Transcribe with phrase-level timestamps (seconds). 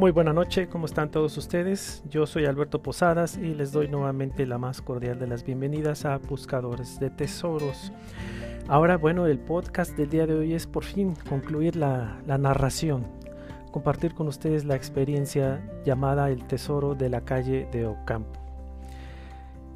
[0.00, 2.02] Muy buena noche, ¿cómo están todos ustedes?
[2.08, 6.16] Yo soy Alberto Posadas y les doy nuevamente la más cordial de las bienvenidas a
[6.16, 7.92] Buscadores de Tesoros.
[8.66, 13.08] Ahora, bueno, el podcast del día de hoy es por fin concluir la, la narración,
[13.72, 18.40] compartir con ustedes la experiencia llamada El Tesoro de la calle de Ocampo.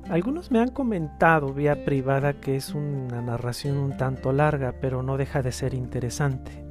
[0.09, 5.19] Algunos me han comentado vía privada que es una narración un tanto larga, pero no
[5.19, 6.65] deja de ser interesante.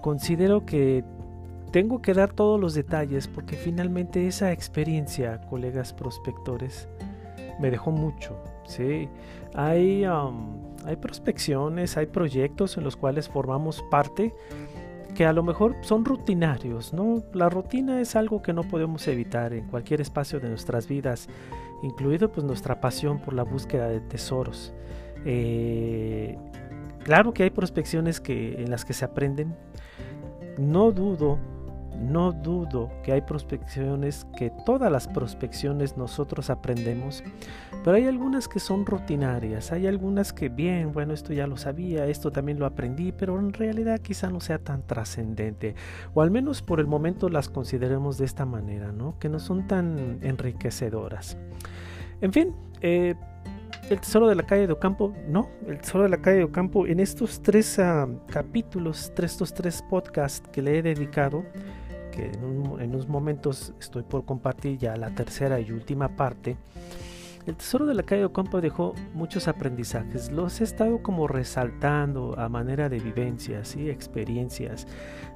[0.00, 1.04] Considero que
[1.70, 6.88] tengo que dar todos los detalles porque finalmente esa experiencia, colegas prospectores,
[7.60, 8.36] me dejó mucho.
[8.66, 9.08] ¿sí?
[9.54, 14.34] Hay, hay prospecciones, hay proyectos en los cuales formamos parte
[15.14, 17.22] que a lo mejor son rutinarios, ¿no?
[17.32, 21.28] La rutina es algo que no podemos evitar en cualquier espacio de nuestras vidas,
[21.82, 24.72] incluido pues nuestra pasión por la búsqueda de tesoros.
[25.24, 26.38] Eh,
[27.02, 29.56] claro que hay prospecciones que, en las que se aprenden.
[30.58, 31.38] No dudo
[31.98, 37.22] no dudo que hay prospecciones, que todas las prospecciones nosotros aprendemos,
[37.84, 42.06] pero hay algunas que son rutinarias, hay algunas que bien, bueno, esto ya lo sabía,
[42.06, 45.74] esto también lo aprendí, pero en realidad quizá no sea tan trascendente,
[46.14, 49.18] o al menos por el momento las consideremos de esta manera, ¿no?
[49.18, 51.36] Que no son tan enriquecedoras.
[52.20, 53.14] En fin, eh,
[53.90, 56.86] el tesoro de la calle de Ocampo, no, el tesoro de la calle de Ocampo,
[56.86, 61.44] en estos tres ah, capítulos, estos tres podcasts que le he dedicado,
[62.10, 66.56] que en, unos momentos estoy por compartir ya la tercera y última parte,
[67.46, 70.30] el tesoro de la calle Ocampo dejó muchos aprendizajes.
[70.30, 74.86] Los he estado como resaltando a manera de vivencias y experiencias,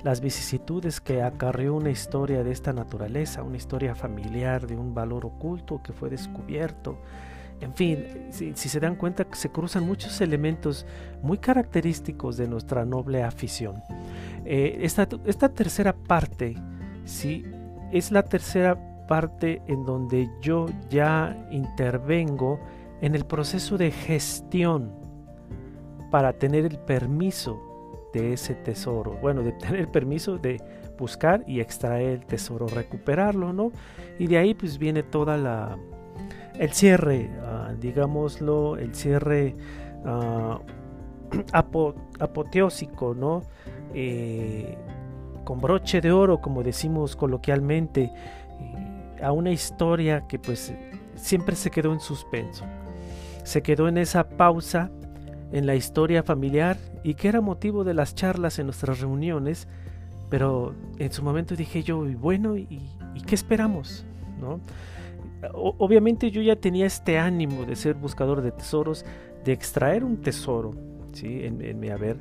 [0.02, 5.24] las vicisitudes que acarreó una historia de esta naturaleza, una historia familiar de un valor
[5.24, 6.98] oculto que fue descubierto.
[7.60, 10.86] En fin, si, se dan cuenta, se cruzan muchos elementos
[11.22, 13.82] muy característicos de nuestra noble afición.
[14.44, 15.06] Eh, esta,
[15.48, 16.56] tercera parte,
[17.04, 17.44] sí,
[17.92, 22.60] es la tercera parte en donde yo ya intervengo
[23.00, 24.92] en el proceso de gestión
[26.10, 27.60] para tener el permiso
[28.12, 29.18] de ese tesoro.
[29.20, 30.60] Bueno, de tener permiso de
[30.98, 33.72] buscar y extraer el tesoro, recuperarlo, ¿no?
[34.18, 35.76] Y de ahí pues viene toda la
[36.58, 39.56] el cierre, ah, digámoslo, el cierre
[40.04, 40.58] uh,
[42.18, 43.42] apoteósico, ¿no?
[43.94, 44.76] Eh,
[45.44, 48.10] con broche de oro, como decimos coloquialmente,
[49.22, 50.74] a una historia que pues
[51.16, 52.64] siempre se quedó en suspenso.
[53.44, 54.90] Se quedó en esa pausa
[55.52, 59.68] en la historia familiar y que era motivo de las charlas en nuestras reuniones,
[60.30, 62.90] pero en su momento dije yo, bueno, ¿y,
[63.26, 64.04] qué esperamos?
[64.40, 64.60] ¿No?
[65.52, 69.04] Obviamente yo ya tenía este ánimo de ser buscador de tesoros,
[69.44, 70.74] de extraer un tesoro,
[71.12, 71.44] ¿sí?
[71.44, 72.18] En, mi haber.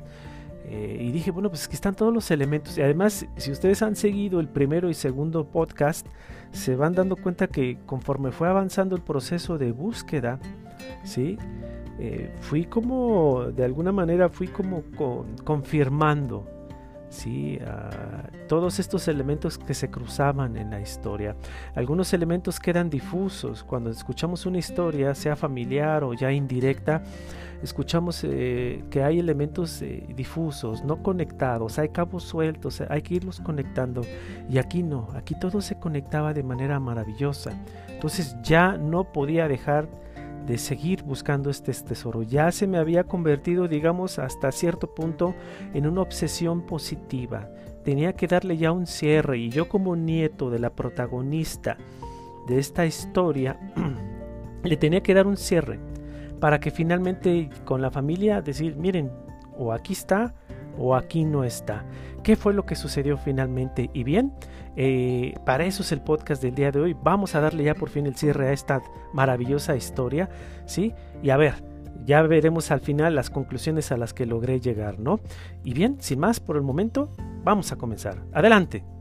[0.66, 2.76] Eh, y dije, bueno, pues aquí están todos los elementos.
[2.78, 6.06] Y además, si ustedes han seguido el primero y segundo podcast,
[6.52, 10.38] se van dando cuenta que conforme fue avanzando el proceso de búsqueda,
[11.04, 11.38] ¿sí?
[11.98, 14.82] Eh, fui como, de alguna manera, fui como
[15.44, 16.53] confirmando
[17.14, 17.58] ¿sí?
[18.48, 21.36] todos estos elementos que se cruzaban en la historia.
[21.74, 23.64] Algunos elementos quedan difusos.
[23.64, 27.02] Cuando escuchamos una historia, sea familiar o ya indirecta,
[27.62, 33.40] escuchamos eh, que hay elementos eh, difusos, no conectados, hay cabos sueltos, hay que irlos
[33.40, 34.02] conectando.
[34.50, 37.52] Y aquí no, aquí todo se conectaba de manera maravillosa.
[37.88, 39.88] Entonces ya no podía dejar
[40.46, 42.22] de seguir buscando este tesoro.
[42.22, 45.34] Ya se me había convertido, digamos, hasta cierto punto
[45.72, 47.48] en una obsesión positiva.
[47.82, 51.76] Tenía que darle ya un cierre y yo como nieto de la protagonista
[52.46, 53.58] de esta historia,
[54.62, 55.78] le tenía que dar un cierre
[56.40, 59.10] para que finalmente con la familia decir, miren,
[59.56, 60.34] o aquí está
[60.78, 61.84] o aquí no está.
[62.22, 63.90] ¿Qué fue lo que sucedió finalmente?
[63.92, 64.32] Y bien,
[64.76, 66.96] eh, para eso es el podcast del día de hoy.
[67.02, 68.82] Vamos a darle ya por fin el cierre a esta
[69.12, 70.28] maravillosa historia,
[70.66, 70.94] ¿sí?
[71.22, 71.54] Y a ver,
[72.04, 75.20] ya veremos al final las conclusiones a las que logré llegar, ¿no?
[75.62, 77.10] Y bien, sin más por el momento,
[77.44, 78.22] vamos a comenzar.
[78.32, 78.93] Adelante.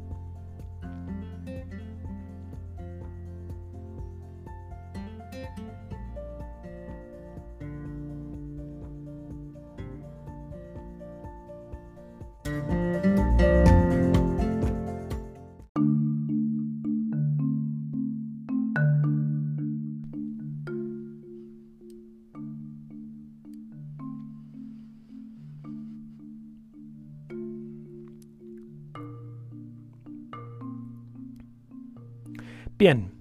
[32.83, 33.11] Bien,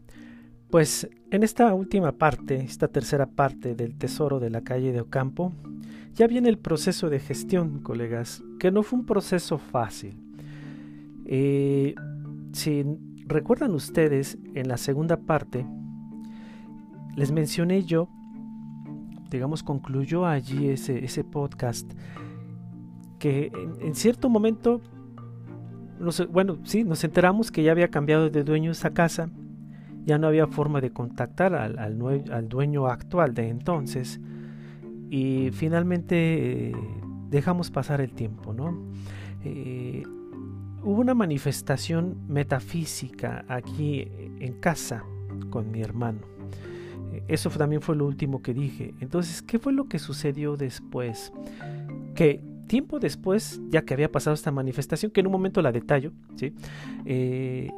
[0.73, 5.53] pues en esta última parte, esta tercera parte del tesoro de la calle de Ocampo,
[6.17, 10.17] ya viene el proceso de gestión, colegas, que no fue un proceso fácil.
[11.26, 11.94] Eh,
[12.50, 12.85] si
[13.29, 15.65] recuerdan ustedes, en la segunda parte,
[17.15, 18.08] les mencioné yo,
[19.31, 21.88] digamos, concluyó allí ese, podcast,
[23.20, 24.81] que en, cierto momento,
[26.31, 29.31] bueno, sí, nos enteramos que ya había cambiado de dueño esa casa,
[30.04, 34.20] ya no había forma de contactar al, al, dueño actual de entonces,
[35.10, 36.76] y finalmente eh,
[37.31, 38.78] dejamos pasar el tiempo, ¿no?
[39.44, 40.02] Eh,
[40.82, 44.08] hubo una manifestación metafísica aquí
[44.40, 45.04] en casa
[45.50, 46.20] con mi hermano.
[47.28, 48.94] Eso también fue lo último que dije.
[49.00, 51.32] Entonces, ¿qué fue lo que sucedió después?
[52.14, 56.12] Que tiempo después, ya que había pasado esta manifestación, que en un momento la detallo,
[56.37, 56.55] ¿sí?
[57.05, 57.70] Eh,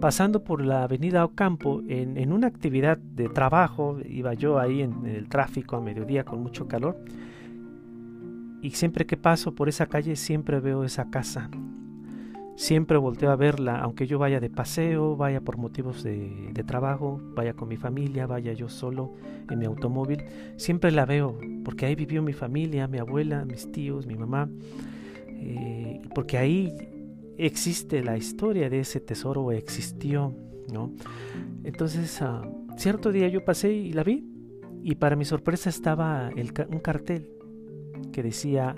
[0.00, 5.06] pasando por la avenida Ocampo, en, en, una actividad de trabajo, iba yo ahí en
[5.06, 6.96] el tráfico a mediodía con mucho calor,
[8.62, 11.48] y siempre que paso por esa calle siempre veo esa casa
[12.58, 17.54] Siempre volteo a verla, aunque yo vaya de paseo, vaya por motivos de, trabajo, vaya
[17.54, 19.14] con mi familia, vaya yo solo
[19.48, 20.24] en mi automóvil.
[20.56, 24.48] Siempre la veo, porque ahí vivió mi familia, mi abuela, mis tíos, mi mamá.
[25.28, 26.74] Eh, porque ahí
[27.38, 30.34] existe la historia de ese tesoro, existió,
[30.72, 30.92] ¿no?
[31.64, 32.42] Entonces, ah,
[32.76, 34.24] cierto día yo pasé y la vi,
[34.82, 36.30] y para mi sorpresa estaba
[36.70, 37.30] un cartel
[38.12, 38.74] que decía,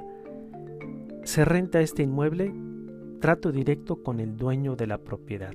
[1.24, 2.52] se renta este inmueble
[3.20, 5.54] trato directo con el dueño de la propiedad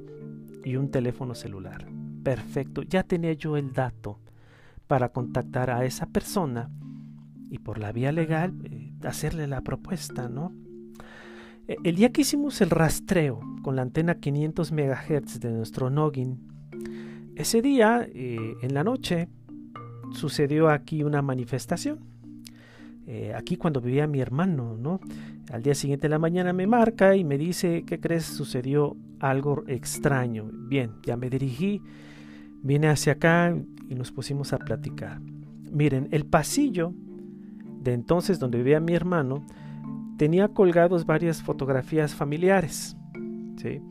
[0.63, 1.87] y un teléfono celular.
[2.23, 4.19] Perfecto, ya tenía yo el dato
[4.87, 6.69] para contactar a esa persona
[7.49, 10.53] y por la vía legal eh, hacerle la propuesta, ¿no?
[11.67, 16.37] El día que hicimos el rastreo con la antena 500 MHz de nuestro Noggin,
[17.35, 19.27] ese día, eh, en la noche,
[20.11, 21.99] sucedió aquí una manifestación.
[23.07, 24.99] Eh, aquí cuando vivía mi hermano, ¿no?
[25.51, 28.25] Al día siguiente de la mañana me marca y me dice, ¿qué crees?
[28.25, 30.49] Sucedió algo extraño.
[30.51, 31.81] Bien, ya me dirigí,
[32.61, 33.55] vine hacia acá
[33.89, 35.19] y nos pusimos a platicar.
[35.71, 36.93] Miren, el pasillo
[37.81, 39.45] de entonces donde vivía mi hermano
[40.17, 42.97] tenía colgados varias fotografías familiares.
[43.57, 43.81] ¿sí?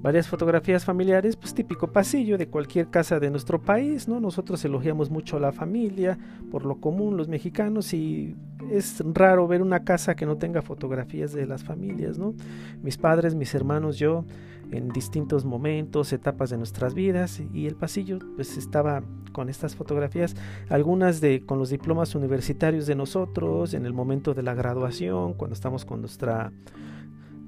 [0.00, 4.20] Varias fotografías familiares, pues típico pasillo de cualquier casa de nuestro país, ¿no?
[4.20, 6.18] Nosotros elogiamos mucho a la familia,
[6.50, 8.36] por lo común los mexicanos, y
[8.70, 12.34] es raro ver una casa que no tenga fotografías de las familias, ¿no?
[12.82, 14.24] Mis padres, mis hermanos, yo,
[14.70, 19.02] en distintos momentos, etapas de nuestras vidas, y el pasillo, pues estaba
[19.32, 20.36] con estas fotografías,
[20.68, 25.54] algunas de con los diplomas universitarios de nosotros, en el momento de la graduación, cuando
[25.54, 26.52] estamos con nuestra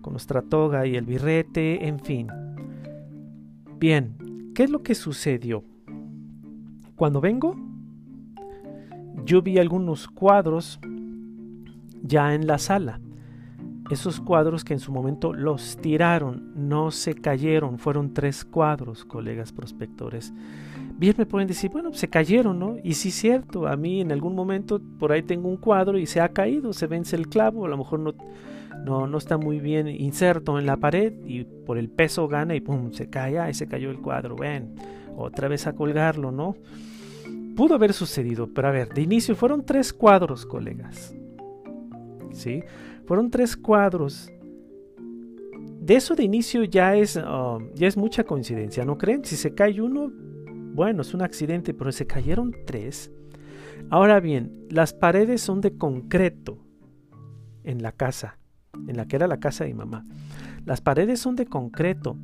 [0.00, 2.28] con nuestra toga y el birrete, en fin.
[3.78, 5.64] Bien, ¿qué es lo que sucedió?
[6.96, 7.56] Cuando vengo,
[9.24, 10.80] yo vi algunos cuadros
[12.02, 13.00] ya en la sala.
[13.90, 19.52] Esos cuadros que en su momento los tiraron, no se cayeron, fueron tres cuadros, colegas
[19.52, 20.32] prospectores.
[20.96, 22.76] Bien me pueden decir, bueno, se cayeron, ¿no?
[22.84, 26.20] Y sí cierto, a mí en algún momento por ahí tengo un cuadro y se
[26.20, 28.14] ha caído, se vence el clavo, a lo mejor no,
[28.84, 32.60] no, no está muy bien inserto en la pared y por el peso gana y
[32.60, 34.74] pum, se cae, ahí se cayó el cuadro, ven,
[35.16, 36.56] otra vez a colgarlo, ¿no?
[37.56, 41.14] Pudo haber sucedido, pero a ver, de inicio fueron tres cuadros, colegas.
[42.32, 42.62] ¿Sí?
[43.06, 44.30] Fueron tres cuadros.
[45.80, 49.24] De eso de inicio ya es, um, ya es mucha coincidencia, ¿no creen?
[49.24, 50.10] Si se cae uno,
[50.74, 53.10] bueno, es un accidente, pero se cayeron tres.
[53.90, 56.58] Ahora bien, las paredes son de concreto
[57.64, 58.39] en la casa
[58.86, 60.04] en la que era la casa de mi mamá.
[60.64, 62.16] Las paredes son de concreto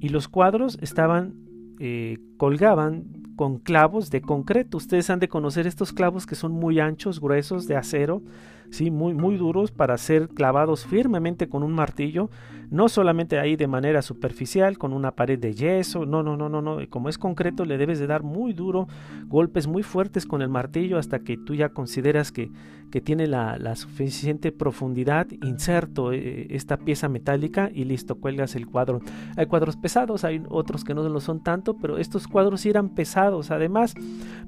[0.00, 1.34] y los cuadros estaban,
[1.78, 3.04] eh, colgaban
[3.36, 4.78] con clavos de concreto.
[4.78, 8.22] Ustedes han de conocer estos clavos que son muy anchos, gruesos, de acero,
[8.70, 8.90] ¿sí?
[8.90, 12.30] muy, muy duros para ser clavados firmemente con un martillo
[12.70, 16.62] no solamente ahí de manera superficial con una pared de yeso, no, no, no, no,
[16.62, 18.88] no, como es concreto le debes de dar muy duro,
[19.26, 22.50] golpes muy fuertes con el martillo hasta que tú ya consideras que,
[22.90, 28.66] que tiene la, la, suficiente profundidad, inserto eh, esta pieza metálica y listo, cuelgas el
[28.66, 29.00] cuadro.
[29.36, 32.90] Hay cuadros pesados, hay otros que no lo son tanto, pero estos cuadros sí eran
[32.90, 33.94] pesados además,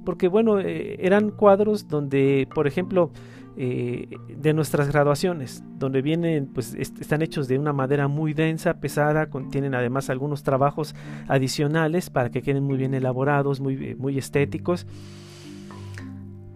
[0.04, 3.10] porque bueno, eh, eran cuadros donde, por ejemplo,
[3.60, 9.30] eh, de nuestras graduaciones, donde vienen, pues están hechos de una madera muy densa, pesada,
[9.30, 10.94] contienen además algunos trabajos
[11.26, 14.86] adicionales para que queden muy bien elaborados, muy, eh, muy estéticos.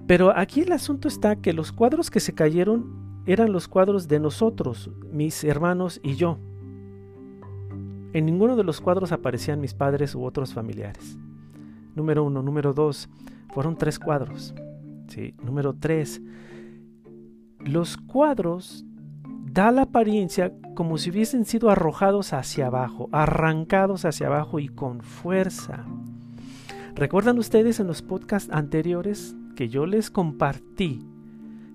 [0.06, 4.21] Pero aquí el asunto está que los cuadros que se cayeron eran los cuadros de
[4.21, 6.38] nosotros, mis hermanos y yo.
[8.12, 11.18] En ninguno de los cuadros aparecían mis padres u otros familiares.
[11.97, 12.42] Número uno.
[12.42, 13.09] Número dos.
[13.52, 14.54] Fueron tres cuadros.
[15.09, 15.35] ¿sí?
[15.42, 16.23] Número tres
[17.64, 18.85] los cuadros
[19.52, 25.02] da la apariencia como si hubiesen sido arrojados hacia abajo, arrancados hacia abajo y con
[25.02, 25.85] fuerza.
[26.95, 31.00] ¿Recuerdan ustedes en los podcasts anteriores que yo les compartí,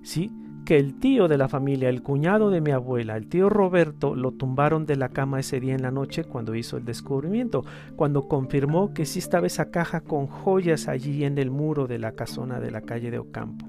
[0.01, 0.31] sí,
[0.65, 4.33] que el tío de la familia, el cuñado de mi abuela, el tío Roberto, lo
[4.33, 7.63] tumbaron de la cama ese día en la noche cuando hizo el descubrimiento,
[7.95, 12.11] cuando confirmó que sí estaba esa caja con joyas allí en el muro de la
[12.11, 13.65] casona de la calle de Ocampo.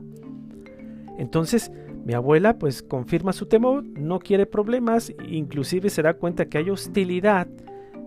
[1.19, 1.71] Entonces,
[2.05, 6.71] mi abuela pues confirma su temor, no quiere problemas, inclusive se da cuenta que hay
[6.71, 7.49] hostilidad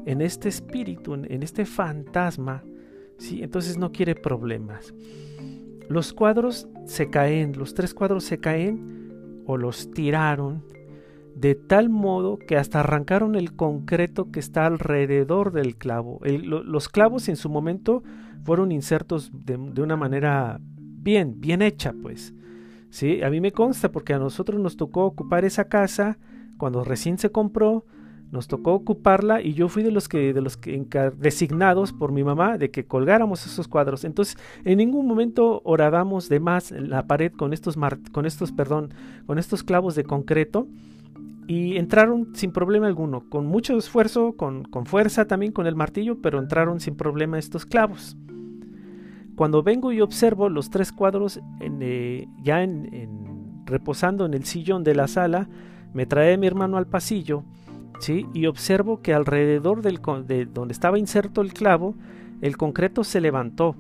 [0.06, 2.64] en este espíritu, en este fantasma,
[3.18, 3.44] ¿sí?
[3.44, 4.94] entonces no quiere problemas.
[5.90, 10.64] Los cuadros se caen, los tres cuadros se caen o los tiraron
[11.36, 16.20] de tal modo que hasta arrancaron el concreto que está alrededor del clavo.
[16.24, 18.04] los clavos en su momento
[18.44, 22.34] fueron insertos de, una manera bien, bien hecha, pues.
[22.92, 26.20] Sí, a mí me consta porque a nosotros nos tocó ocupar esa casa
[26.58, 27.86] cuando recién se compró
[28.32, 30.86] nos tocó ocuparla y yo fui de los que de los que
[31.18, 34.06] designados por mi mamá de que colgáramos esos cuadros.
[34.06, 37.76] Entonces, en ningún momento horadamos de más la pared con estos
[38.12, 38.94] con estos, perdón,
[39.26, 40.68] con estos clavos de concreto
[41.48, 46.22] y entraron sin problema alguno, con mucho esfuerzo, con, con fuerza también con el martillo,
[46.22, 48.16] pero entraron sin problema estos clavos.
[49.42, 54.94] Cuando vengo y observo los tres cuadros eh, ya en, reposando en el sillón de
[54.94, 55.50] la sala,
[55.96, 57.44] me trae mi hermano al pasillo
[58.08, 61.96] y observo que alrededor del, de donde estaba inserto el clavo,
[62.44, 63.76] el concreto se levantó.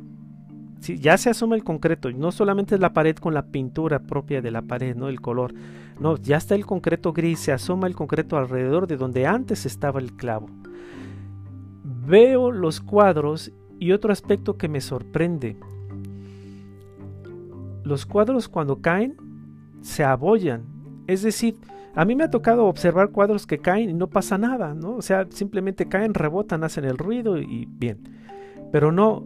[0.79, 4.49] Ya se asoma el concreto, no solamente es la pared con la pintura propia de
[4.49, 5.09] la pared, ¿no?
[5.09, 5.53] el color.
[5.99, 9.99] No, ya está el concreto gris, se asoma el concreto alrededor de donde antes estaba
[9.99, 10.49] el clavo.
[11.83, 15.57] Veo los cuadros y otro aspecto que me sorprende.
[17.83, 19.17] Los cuadros cuando caen
[19.81, 20.61] se abollan,
[21.07, 21.55] es decir,
[21.95, 24.97] a mí me ha tocado observar cuadros que caen y no pasa nada, ¿no?
[24.97, 27.97] O sea, simplemente caen, rebotan, hacen el ruido y bien.
[28.71, 29.25] Pero no,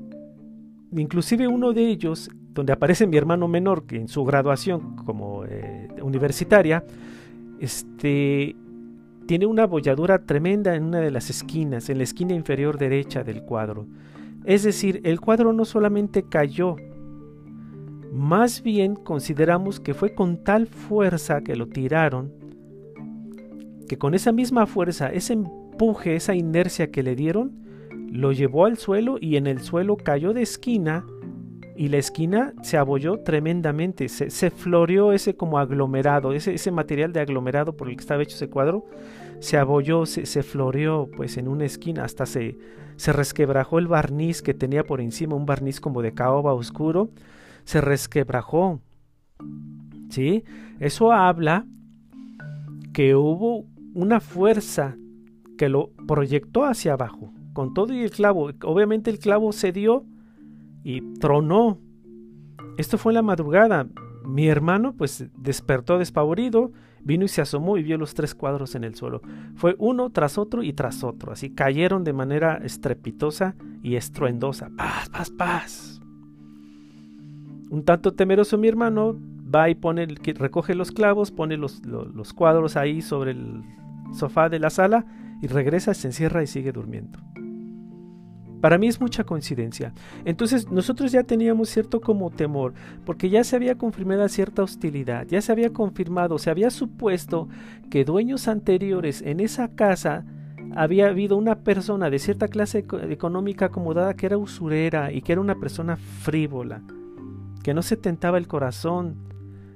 [0.94, 5.90] inclusive uno de ellos, donde aparece mi hermano menor, que en su graduación como eh,
[6.02, 6.86] universitaria,
[7.60, 8.56] este,
[9.28, 13.44] tiene una bolladura tremenda en una de las esquinas, en la esquina inferior derecha del
[13.44, 13.86] cuadro.
[14.46, 16.76] Es decir, el cuadro no solamente cayó,
[18.12, 22.46] más bien consideramos que fue con tal fuerza que lo tiraron
[23.86, 27.54] que con esa misma fuerza, ese empuje, esa inercia que le dieron,
[28.12, 31.06] lo llevó al suelo y en el suelo cayó de esquina
[31.76, 37.20] y la esquina se abolló tremendamente, se, floreó ese como aglomerado, ese, ese, material de
[37.20, 38.86] aglomerado por el que estaba hecho ese cuadro,
[39.40, 42.58] se abolló, se, se floreó pues en una esquina, hasta se,
[42.98, 47.10] se resquebrajó el barniz que tenía por encima, un barniz como de caoba oscuro,
[47.64, 48.80] se resquebrajó.
[50.10, 50.44] ¿Sí?
[50.80, 51.66] Eso habla
[52.94, 54.96] que hubo una fuerza
[55.58, 58.52] que lo proyectó hacia abajo, con todo y el clavo.
[58.64, 60.06] Obviamente el clavo cedió
[60.84, 61.80] y tronó.
[62.78, 63.88] Esto fue en la madrugada.
[64.26, 66.72] Mi hermano pues despertó despavorido,
[67.06, 69.22] vino y se asomó y vio los tres cuadros en el suelo.
[69.56, 74.70] Fue uno tras otro y tras otro, así cayeron de manera estrepitosa y estruendosa.
[74.76, 76.02] Paz, paz, paz.
[77.70, 79.16] Un tanto temeroso mi hermano
[79.54, 83.64] va y pone, recoge los clavos, pone los, los cuadros ahí sobre el
[84.12, 85.06] sofá de la sala
[85.42, 87.20] y regresa, se encierra y sigue durmiendo.
[88.66, 89.94] Para mí es mucha coincidencia.
[90.26, 92.74] Entonces nosotros ya teníamos cierto como temor,
[93.06, 97.48] porque ya se había confirmado cierta hostilidad, ya se había confirmado, se había supuesto
[97.92, 100.26] que dueños anteriores en esa casa
[100.76, 105.42] había habido una persona de cierta clase económica acomodada que era usurera y que era
[105.42, 106.82] una persona frívola,
[107.62, 109.16] que no se tentaba el corazón,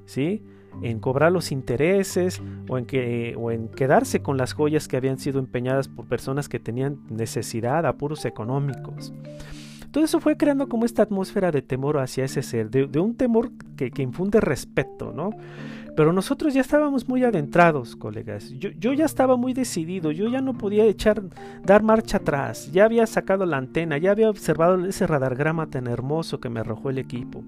[0.07, 0.41] ¿sí?
[0.81, 5.19] En cobrar los intereses o en, que, o en quedarse con las joyas que habían
[5.19, 9.13] sido empeñadas por personas que tenían necesidad, apuros económicos.
[9.91, 13.51] Todo eso fue creando como esta atmósfera de temor hacia ese ser, de, un temor
[13.75, 15.31] que, infunde respeto, ¿no?
[15.95, 18.51] Pero nosotros ya estábamos muy adentrados, colegas.
[18.51, 21.23] Yo, yo, ya estaba muy decidido, yo ya no podía echar,
[21.65, 22.71] dar marcha atrás.
[22.71, 26.91] Ya había sacado la antena, ya había observado ese radargrama tan hermoso que me arrojó
[26.91, 27.43] el equipo.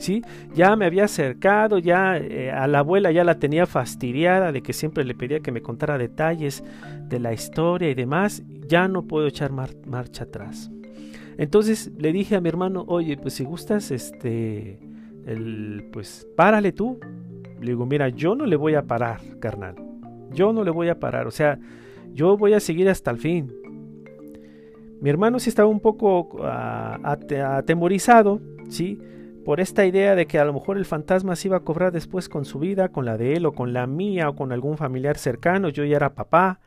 [0.00, 0.22] ¿Sí?
[0.54, 4.72] Ya me había acercado, ya eh, a la abuela ya la tenía fastidiada de que
[4.72, 6.64] siempre le pedía que me contara detalles
[7.08, 10.70] de la historia y demás, ya no puedo echar marcha atrás.
[11.38, 14.78] Entonces le dije a mi hermano, oye, pues si gustas, este,
[15.26, 16.98] el, pues párale tú.
[17.60, 19.74] Le digo, mira, yo no le voy a parar, carnal.
[20.32, 21.58] Yo no le voy a parar, o sea,
[22.12, 23.52] yo voy a seguir hasta el fin.
[25.00, 26.98] Mi hermano sí estaba un poco ah,
[27.56, 28.98] atemorizado, ¿sí?
[29.44, 32.28] Por esta idea de que a lo mejor el fantasma se iba a cobrar después
[32.28, 35.16] con su vida, con la de él o con la mía o con algún familiar
[35.16, 35.68] cercano.
[35.68, 36.60] Yo ya era papá.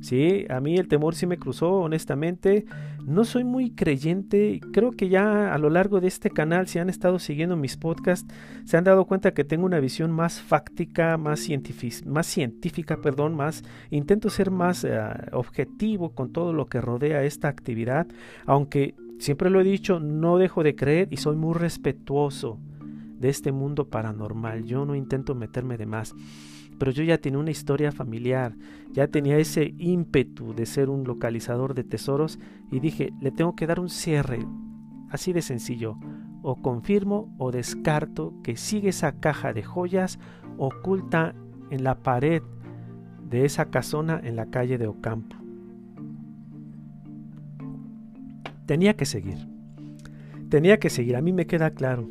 [0.00, 2.66] Sí, a mí el temor sí me cruzó, honestamente.
[3.04, 4.60] No soy muy creyente.
[4.72, 8.32] Creo que ya a lo largo de este canal, si han estado siguiendo mis podcasts,
[8.64, 13.34] se han dado cuenta que tengo una visión más fáctica, más, científica, más científica, perdón,
[13.34, 14.98] más intento ser más eh,
[15.32, 18.06] objetivo con todo lo que rodea esta actividad,
[18.44, 22.58] aunque siempre lo he dicho, no dejo de creer y soy muy respetuoso
[23.18, 24.64] de este mundo paranormal.
[24.64, 26.14] Yo no intento meterme de más
[26.78, 28.54] pero yo ya tenía una historia familiar,
[28.92, 32.38] ya tenía ese ímpetu de ser un localizador de tesoros
[32.70, 34.40] y dije, le tengo que dar un cierre,
[35.10, 35.96] así de sencillo,
[36.42, 40.18] o confirmo o descarto que sigue esa caja de joyas
[40.58, 41.34] oculta
[41.70, 42.42] en la pared
[43.28, 45.45] de esa casona en la calle de Ocampo.
[48.66, 49.38] Tenía que seguir,
[50.48, 52.08] tenía que seguir, a mí me queda claro.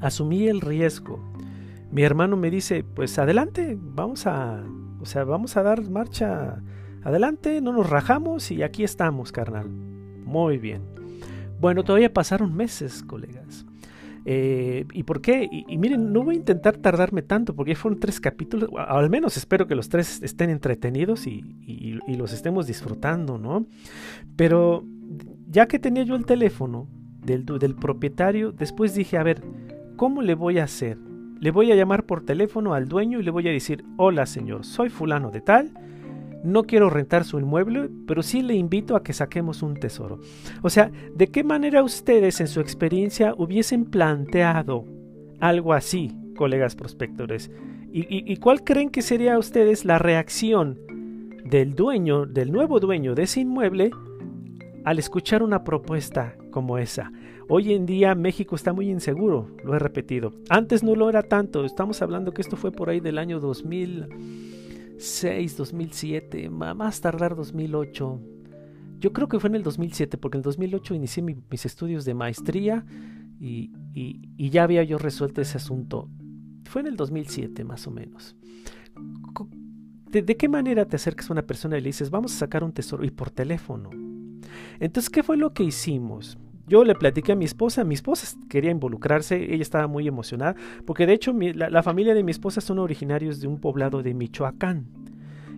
[0.00, 1.20] Asumí el riesgo,
[1.92, 4.64] mi hermano me dice, pues adelante, vamos a,
[5.00, 6.62] o sea, vamos a dar marcha
[7.04, 9.68] adelante, no nos rajamos y aquí estamos, carnal.
[9.68, 10.82] Muy bien.
[11.60, 13.66] Bueno, todavía pasaron meses, colegas.
[14.24, 15.48] Eh, ¿Y por qué?
[15.50, 19.66] Y, miren, no voy a intentar tardarme tanto porque fueron tres capítulos, al menos espero
[19.66, 23.66] que los tres estén entretenidos y, y los estemos disfrutando, ¿no?
[24.36, 24.84] Pero
[25.52, 26.88] ya que tenía yo el teléfono
[27.20, 29.42] del, del propietario, después dije, a ver,
[29.96, 30.96] ¿cómo le voy a hacer?
[31.40, 34.64] Le voy a llamar por teléfono al dueño y le voy a decir, hola señor,
[34.64, 35.72] soy fulano de tal,
[36.42, 40.20] no quiero rentar su inmueble, pero sí le invito a que saquemos un tesoro.
[40.62, 44.86] O sea, ¿de qué manera ustedes en su experiencia hubiesen planteado
[45.38, 47.50] algo así, colegas prospectores?
[47.94, 50.78] ¿Y, cuál creen que sería ustedes la reacción
[51.44, 53.90] del dueño, del nuevo dueño de ese inmueble,
[54.84, 57.12] al escuchar una propuesta como esa?
[57.48, 60.32] Hoy en día México está muy inseguro, lo he repetido.
[60.48, 65.56] Antes no lo era tanto, estamos hablando que esto fue por ahí del año 2006,
[65.56, 68.20] 2007, más tardar 2008.
[68.98, 72.14] Yo creo que fue en el 2007, porque en el 2008 inicié mis estudios de
[72.14, 72.86] maestría
[73.38, 73.72] y,
[74.50, 76.08] ya había yo resuelto ese asunto.
[76.64, 78.36] Fue en el 2007 más o menos.
[80.10, 82.62] ¿De, ¿De, qué manera te acercas a una persona y le dices, vamos a sacar
[82.62, 83.90] un tesoro y por teléfono?
[84.80, 86.38] Entonces, ¿qué fue lo que hicimos?
[86.66, 90.54] Yo le platiqué a mi esposa, mi esposa quería involucrarse, ella estaba muy emocionada,
[90.86, 94.14] porque de hecho la, la, familia de mi esposa son originarios de un poblado de
[94.14, 95.01] Michoacán.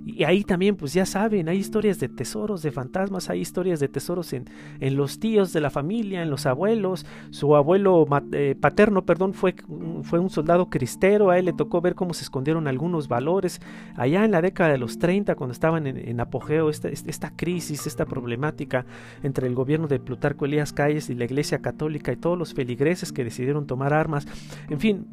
[0.07, 3.88] Y ahí también, pues ya saben, hay historias de tesoros, de fantasmas, hay historias de
[3.88, 4.45] tesoros en,
[4.81, 7.07] en los tíos de la familia, en los abuelos.
[7.31, 9.55] Su abuelo eh, paterno, perdón, fue,
[10.03, 13.62] fue un soldado cristero, a él le tocó ver cómo se escondieron algunos valores.
[13.97, 18.05] Allá en la década de los 30, cuando estaban en, apogeo esta, esta, crisis, esta
[18.05, 18.85] problemática
[19.23, 23.11] entre el gobierno de Plutarco Elías Calles y la Iglesia Católica y todos los feligreses
[23.11, 24.27] que decidieron tomar armas.
[24.69, 25.07] En fin,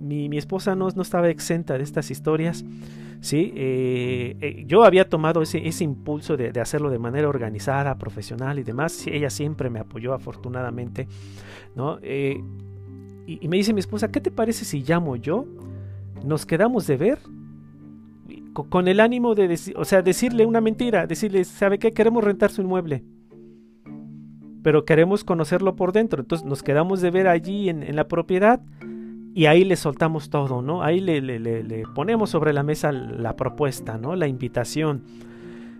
[0.00, 2.64] mi, mi esposa no, no estaba exenta de estas historias.
[3.20, 3.52] ¿Sí?
[3.54, 9.06] Eh, eh, yo había tomado ese, impulso de, hacerlo de manera organizada, profesional y demás.
[9.06, 11.06] Ella siempre me apoyó afortunadamente,
[11.74, 11.98] ¿no?
[12.02, 12.42] Eh,
[13.26, 15.46] y, me dice mi esposa, ¿qué te parece si llamo yo?
[16.24, 17.18] Nos quedamos de ver
[18.52, 21.92] con, el ánimo de o sea, decirle una mentira, decirle, ¿sabe qué?
[21.92, 23.04] Queremos rentar su inmueble
[24.62, 26.20] pero queremos conocerlo por dentro.
[26.22, 28.60] Entonces nos quedamos de ver allí en la propiedad
[29.36, 30.82] y ahí le soltamos todo, ¿no?
[30.82, 34.16] Ahí le, le, ponemos sobre la mesa la propuesta, ¿no?
[34.16, 35.02] La invitación.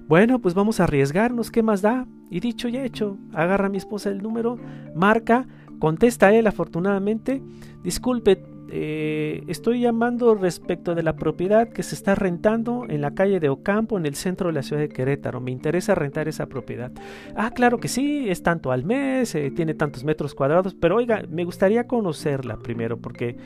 [0.07, 2.07] Bueno, pues vamos a arriesgarnos, ¿qué más da?
[2.29, 4.59] Y dicho y hecho, agarra a mi esposa el número,
[4.95, 5.47] marca,
[5.79, 7.43] contesta él afortunadamente,
[7.83, 13.41] disculpe, eh, estoy llamando respecto de la propiedad que se está rentando en la calle
[13.41, 15.41] de Ocampo, en el centro de la ciudad de Querétaro.
[15.41, 16.93] Me interesa rentar esa propiedad.
[17.35, 21.23] Ah, claro que sí, es tanto al mes, eh, tiene tantos metros cuadrados, pero oiga,
[21.31, 23.37] me gustaría conocerla primero porque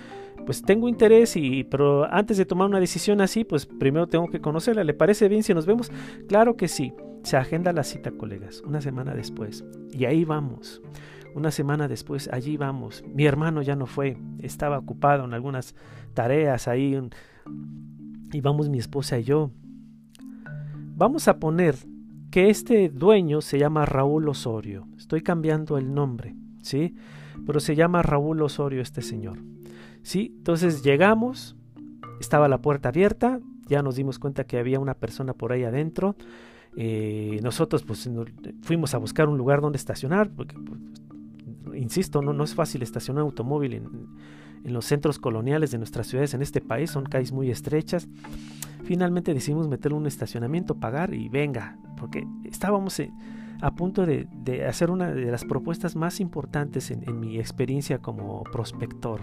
[0.46, 4.40] pues tengo interés y pero antes de tomar una decisión así, pues primero tengo que
[4.40, 4.85] conocerla.
[4.85, 5.90] ¿Le parece bien si nos vemos?
[6.28, 6.92] Claro que sí.
[7.22, 9.64] Se agenda la cita, colegas, una semana después.
[9.90, 10.80] Y ahí vamos.
[11.34, 13.04] Una semana después, allí vamos.
[13.14, 15.74] Mi hermano ya no fue, estaba ocupado en algunas
[16.14, 17.00] tareas ahí.
[18.32, 19.50] Y vamos mi esposa y yo.
[20.96, 21.76] Vamos a poner
[22.30, 24.86] que este dueño se llama Raúl Osorio.
[24.96, 26.94] Estoy cambiando el nombre, ¿sí?
[27.46, 29.38] Pero se llama Raúl Osorio este señor.
[30.02, 30.34] ¿Sí?
[30.38, 31.56] Entonces llegamos,
[32.20, 36.16] estaba la puerta abierta, ya nos dimos cuenta que había una persona por ahí adentro.
[36.76, 38.08] Eh, nosotros pues
[38.62, 40.80] fuimos a buscar un lugar donde estacionar, porque pues,
[41.74, 43.88] insisto, no, no es fácil estacionar automóvil en,
[44.64, 48.09] en los centros coloniales de nuestras ciudades en este país, son calles muy estrechas.
[48.85, 53.00] Finalmente decidimos meterle un estacionamiento, pagar y venga, porque estábamos
[53.61, 54.26] a punto de,
[54.66, 59.20] hacer una de las propuestas más importantes en, mi experiencia como prospector,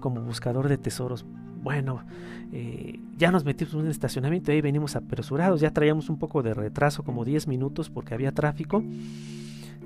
[0.00, 1.26] como buscador de tesoros.
[1.62, 2.04] Bueno,
[2.52, 6.54] eh, ya nos metimos en un estacionamiento, ahí venimos apresurados, ya traíamos un poco de
[6.54, 8.82] retraso, como 10 minutos porque había tráfico.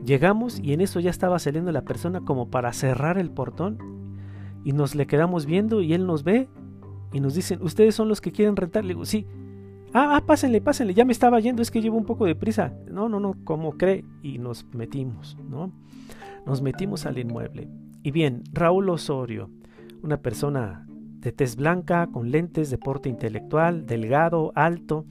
[0.04, 3.78] Llegamos y en eso ya estaba saliendo la persona como para cerrar el portón
[4.64, 6.48] y nos le quedamos viendo y él nos ve
[7.12, 8.84] y nos dicen, ¿ustedes son los que quieren rentar?
[8.84, 9.26] Le digo, sí.
[9.94, 12.72] Ah, ah, pásenle, pásenle, ya me estaba yendo, es que llevo un poco de prisa.
[12.90, 14.04] No, no, no, como cree?
[14.22, 15.70] Y nos metimos, ¿no?
[16.46, 17.68] Nos metimos al inmueble.
[18.02, 19.50] Y bien, Raúl Osorio,
[20.02, 25.04] una persona de tez blanca, con lentes de porte intelectual, delgado, alto,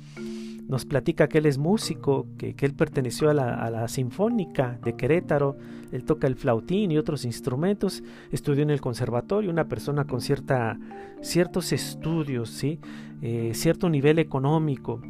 [0.68, 5.58] nos platica que él es músico, que, él perteneció a la, Sinfónica de Querétaro,
[5.92, 10.80] él toca el flautín y otros instrumentos, estudió en el conservatorio, una persona con cierta,
[11.22, 12.80] ciertos estudios, ¿sí?
[13.22, 15.02] Eh, cierto nivel económico.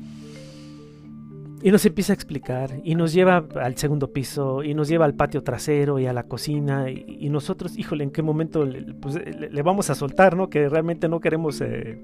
[1.63, 5.13] Y nos empieza a explicar, y nos lleva al segundo piso, y nos lleva al
[5.13, 9.61] patio trasero y a la cocina, y, nosotros, híjole, ¿en qué momento le, pues, le,
[9.61, 10.49] vamos a soltar, no?
[10.49, 11.61] Que realmente no queremos...
[11.61, 12.01] Eh,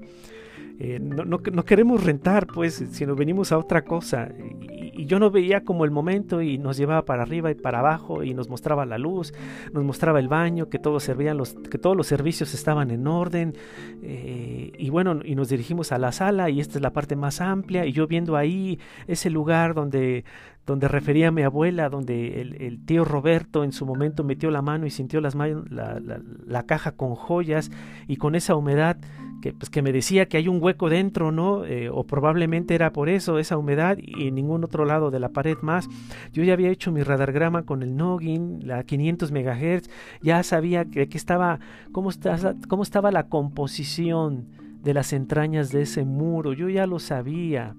[0.80, 4.28] eh, no, queremos rentar, pues, sino venimos a otra cosa.
[4.62, 8.24] Y, yo no veía como el momento y nos llevaba para arriba y para abajo
[8.24, 9.32] y nos mostraba la luz,
[9.72, 13.54] nos mostraba el baño, que todos servían los, que todos los servicios estaban en orden.
[14.02, 17.40] Eh, y bueno, y nos dirigimos a la sala y esta es la parte más
[17.40, 20.24] amplia y yo viendo ahí ese lugar donde,
[20.66, 24.84] donde refería a mi abuela, donde el, tío Roberto en su momento metió la mano
[24.84, 26.00] y sintió las la,
[26.46, 27.70] la caja con joyas
[28.06, 28.98] y con esa humedad
[29.40, 31.64] que, pues, que me decía que hay un hueco dentro, ¿no?
[31.64, 35.56] Eh, o probablemente era por eso, esa humedad y ningún otro lado de la pared
[35.62, 35.88] más.
[36.32, 39.90] Yo ya había hecho mi radargrama con el Noggin, la 500 MHz,
[40.22, 41.60] ya sabía que, que estaba,
[41.92, 44.46] cómo, está, cómo estaba la composición
[44.82, 47.74] de las entrañas de ese muro, yo ya lo sabía.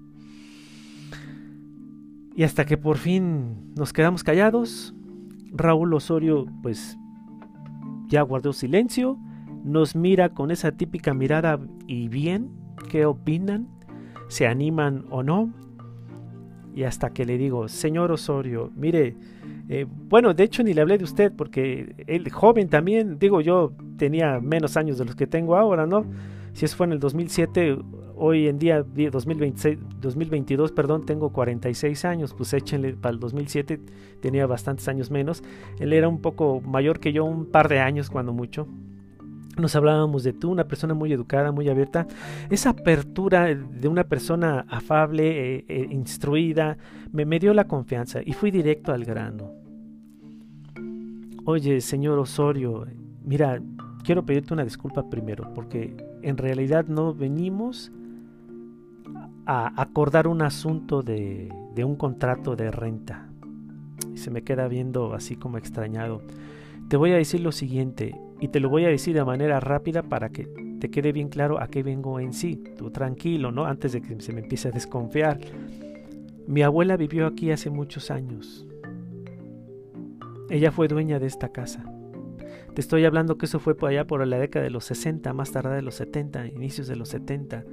[2.34, 4.94] Y hasta que por fin nos quedamos callados,
[5.52, 6.96] Raúl Osorio pues
[8.08, 9.18] ya guardó silencio
[9.64, 12.50] nos mira con esa típica mirada y bien,
[12.88, 13.68] ¿qué opinan?
[14.28, 15.52] ¿Se animan o no?
[16.74, 19.16] Y hasta que le digo, señor Osorio, mire,
[19.68, 23.72] eh, bueno, de hecho ni le hablé de usted porque el joven también, digo yo,
[23.96, 26.04] tenía menos años de los que tengo ahora, ¿no?
[26.52, 27.78] Si eso fue en el 2007,
[28.16, 33.80] hoy en día, 2026, 2022, perdón, tengo 46 años, pues échenle, para el 2007
[34.20, 35.42] tenía bastantes años menos.
[35.78, 38.66] Él era un poco mayor que yo, un par de años cuando mucho
[39.56, 42.06] nos hablábamos de tú, una persona muy educada, muy abierta,
[42.50, 46.78] esa apertura de una persona afable, eh, eh, instruida,
[47.12, 49.52] me, me dio la confianza y fui directo al grano.
[51.44, 52.86] Oye, señor Osorio,
[53.24, 53.60] mira,
[54.04, 57.90] quiero pedirte una disculpa primero, porque en realidad no venimos
[59.46, 63.26] a acordar un asunto de, de un contrato de renta.
[64.14, 66.22] Y se me queda viendo así como extrañado.
[66.88, 70.02] Te voy a decir lo siguiente, y te lo voy a decir de manera rápida
[70.02, 70.48] para que
[70.80, 72.62] te quede bien claro a qué vengo en sí.
[72.76, 73.66] Tú tranquilo, ¿no?
[73.66, 75.38] Antes de que se me empiece a desconfiar.
[76.46, 78.66] Mi abuela vivió aquí hace muchos años.
[80.48, 81.84] Ella fue dueña de esta casa.
[82.74, 85.52] Te estoy hablando que eso fue por allá por la década de los 60, más
[85.52, 87.64] tarde de los 70, inicios de los 70.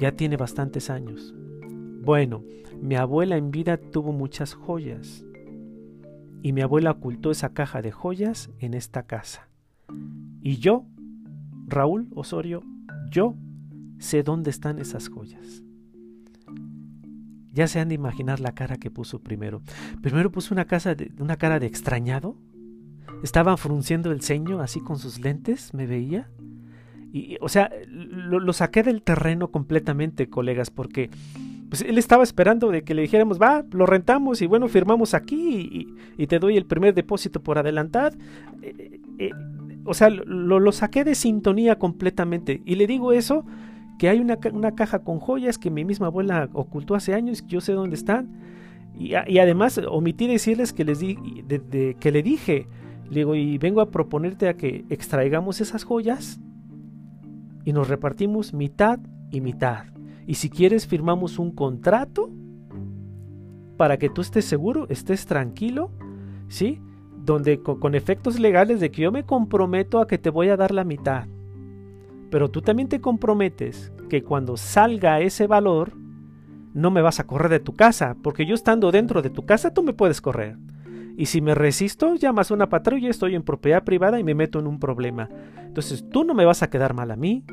[0.00, 1.34] Ya tiene bastantes años.
[2.00, 2.42] Bueno,
[2.80, 5.24] mi abuela en vida tuvo muchas joyas.
[6.42, 9.51] Y mi abuela ocultó esa caja de joyas en esta casa.
[10.40, 10.86] Y yo,
[11.66, 12.62] Raúl Osorio,
[13.10, 13.34] yo
[13.98, 15.62] sé dónde están esas joyas.
[17.52, 19.62] Ya se han de imaginar la cara que puso primero.
[20.00, 22.36] Primero puso una, casa de, una cara de extrañado.
[23.22, 26.30] Estaba frunciendo el ceño así con sus lentes, me veía.
[27.12, 31.10] Y, o sea, lo, saqué del terreno completamente, colegas, porque
[31.68, 35.94] pues él estaba esperando de que le dijéramos, va, lo rentamos y bueno, firmamos aquí
[36.16, 38.14] y, te doy el primer depósito por adelantad.
[38.62, 39.30] Eh, eh,
[39.84, 42.62] o sea, lo, saqué de sintonía completamente.
[42.64, 43.44] Y le digo eso,
[43.98, 44.36] que hay una,
[44.74, 48.30] caja con joyas que mi misma abuela ocultó hace años, yo sé dónde están.
[48.98, 51.16] Y, además omití decirles que, les di,
[51.98, 52.66] que le dije,
[53.10, 56.40] le digo, y vengo a proponerte a que extraigamos esas joyas
[57.64, 59.84] y nos repartimos mitad y mitad.
[60.26, 62.30] Y si quieres firmamos un contrato
[63.76, 65.90] para que tú estés seguro, estés tranquilo,
[66.48, 66.80] ¿sí?
[67.24, 70.72] Donde con, efectos legales de que yo me comprometo a que te voy a dar
[70.72, 71.26] la mitad.
[72.30, 75.92] Pero tú también te comprometes que cuando salga ese valor,
[76.74, 79.74] no me vas a correr de tu casa, porque yo estando dentro de tu casa
[79.74, 80.56] tú me puedes correr.
[81.16, 84.58] Y si me resisto, llamas a una patrulla, estoy en propiedad privada y me meto
[84.58, 85.28] en un problema.
[85.58, 87.44] Entonces tú no me vas a quedar mal a mí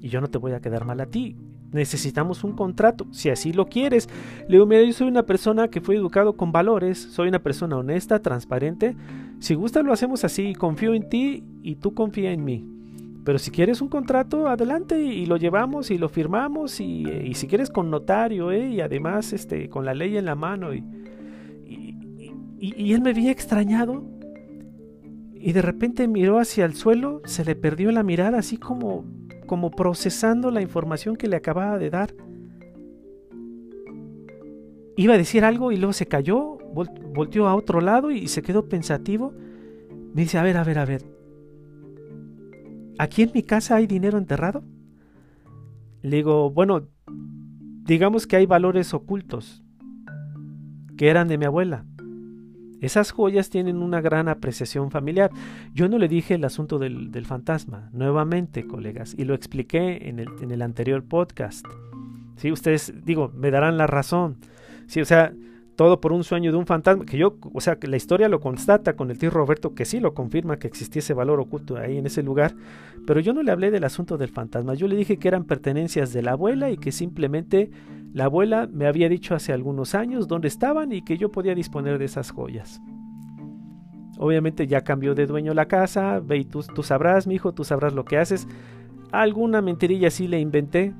[0.00, 1.36] y yo no te voy a quedar mal a ti.
[1.72, 4.08] Necesitamos un contrato, si así lo quieres.
[4.48, 7.76] Le digo, mira, yo soy una persona que fue educado con valores, soy una persona
[7.76, 8.96] honesta, transparente.
[9.38, 12.66] Si gusta lo hacemos así, confío en ti y tú confía en mí.
[13.24, 17.70] Pero si quieres un contrato, adelante y lo llevamos y lo firmamos y, si quieres
[17.70, 18.68] con notario, ¿eh?
[18.68, 20.74] y además este, con la ley en la mano.
[20.74, 20.84] Y,
[22.58, 24.04] y, él me había extrañado
[25.34, 29.04] y de repente miró hacia el suelo, se le perdió la mirada así como,
[29.50, 32.14] como procesando la información que le acababa de dar.
[34.96, 38.68] Iba a decir algo y luego se cayó, volteó a otro lado y se quedó
[38.68, 39.34] pensativo.
[40.14, 41.02] Me dice, a ver, a ver, a ver,
[42.96, 44.62] ¿aquí en mi casa hay dinero enterrado?
[46.02, 46.86] Le digo, bueno,
[47.86, 49.64] digamos que hay valores ocultos
[50.96, 51.86] que eran de mi abuela.
[52.80, 55.30] Esas joyas tienen una gran apreciación familiar.
[55.74, 60.62] Yo no le dije el asunto del, fantasma, nuevamente, colegas, y lo expliqué en el,
[60.62, 61.66] anterior podcast.
[62.36, 64.36] Sí, ustedes, digo, me darán la razón.
[64.86, 65.32] Sí, o sea,
[65.76, 68.40] todo por un sueño de un fantasma, que yo, o sea, que la historia lo
[68.40, 72.06] constata con el tío Roberto, que sí lo confirma que existiese valor oculto ahí en
[72.06, 72.54] ese lugar,
[73.06, 76.12] pero yo no le hablé del asunto del fantasma, yo le dije que eran pertenencias
[76.12, 77.70] de la abuela y que simplemente
[78.12, 81.98] la abuela me había dicho hace algunos años dónde estaban y que yo podía disponer
[81.98, 82.80] de esas joyas.
[84.18, 87.94] Obviamente ya cambió de dueño la casa, ve y tú, sabrás, mi hijo, tú sabrás
[87.94, 88.48] lo que haces.
[89.12, 90.92] Alguna mentirilla sí le inventé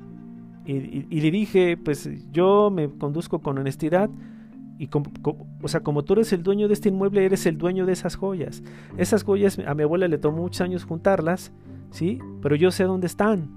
[0.65, 4.09] y, le dije, pues yo me conduzco con honestidad,
[4.77, 5.11] y como,
[5.61, 8.15] o sea, como tú eres el dueño de este inmueble, eres el dueño de esas
[8.15, 8.63] joyas.
[8.97, 11.51] Esas joyas a mi abuela le tomó muchos años juntarlas,
[11.91, 12.19] ¿sí?
[12.41, 13.55] Pero yo sé dónde están.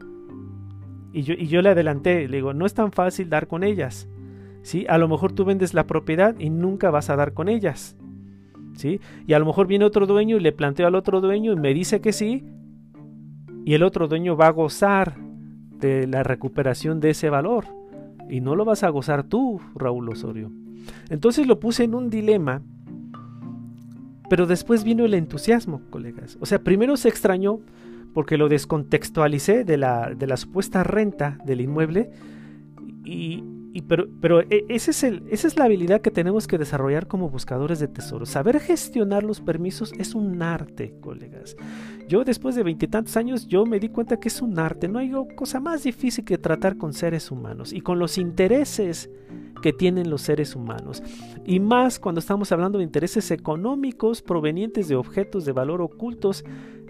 [1.14, 4.08] Y yo, y yo le adelanté, le digo, no es tan fácil dar con ellas.
[4.62, 4.84] ¿Sí?
[4.88, 7.96] A lo mejor tú vendes la propiedad y nunca vas a dar con ellas.
[8.74, 9.00] ¿Sí?
[9.26, 11.72] Y a lo mejor viene otro dueño y le planteo al otro dueño y me
[11.72, 12.44] dice que sí.
[13.64, 15.16] Y el otro dueño va a gozar
[15.78, 17.66] de la recuperación de ese valor.
[18.28, 20.50] Y no lo vas a gozar tú, Raúl Osorio.
[21.10, 22.62] Entonces lo puse en un dilema,
[24.28, 26.38] pero después vino el entusiasmo, colegas.
[26.40, 27.60] O sea, primero se extrañó
[28.14, 32.10] porque lo descontextualicé de la, de la supuesta renta del inmueble
[33.04, 33.42] y,
[33.88, 37.28] pero, pero e, ese es el, esa es la habilidad que tenemos que desarrollar como
[37.28, 38.30] buscadores de tesoros.
[38.30, 41.56] Saber gestionar los permisos es un arte, colegas.
[42.08, 44.86] Yo después de veintitantos años, yo me di cuenta que es un arte.
[44.86, 49.10] No hay cosa más difícil que tratar con seres humanos y con los intereses
[49.60, 51.02] que tienen los seres humanos.
[51.44, 56.44] Y más cuando estamos hablando de intereses económicos provenientes de objetos de valor ocultos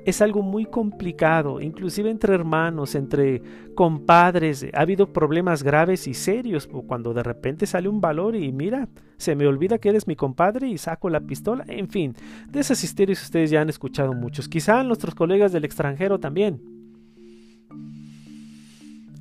[0.05, 3.43] es algo muy complicado, inclusive entre hermanos, entre
[3.75, 4.67] compadres.
[4.75, 9.35] Ha habido problemas graves y serios cuando de repente sale un valor y mira, se
[9.35, 11.65] me olvida que eres mi compadre y saco la pistola.
[11.69, 12.15] En fin,
[12.49, 14.49] de esas historias ustedes ya han escuchado muchos.
[14.49, 16.61] Quizá nuestros colegas del extranjero también.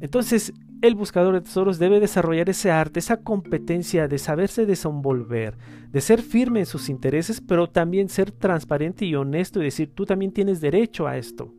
[0.02, 5.58] Entonces, el buscador de tesoros debe desarrollar ese arte, esa competencia de saberse desenvolver,
[5.89, 10.06] de ser firme en sus intereses, pero también ser transparente y honesto y decir, tú
[10.06, 11.54] también tienes derecho a esto.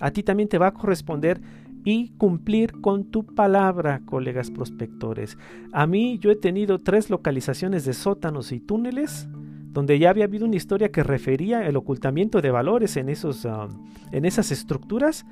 [0.00, 1.38] A ti también te va a corresponder
[1.84, 5.36] y cumplir con tu palabra, colegas prospectores.
[5.72, 9.28] A mí yo he tenido tres localizaciones de sótanos y túneles
[9.76, 13.68] donde ya había habido una historia que refería el ocultamiento de valores en, esos, ah,
[14.12, 15.26] en esas estructuras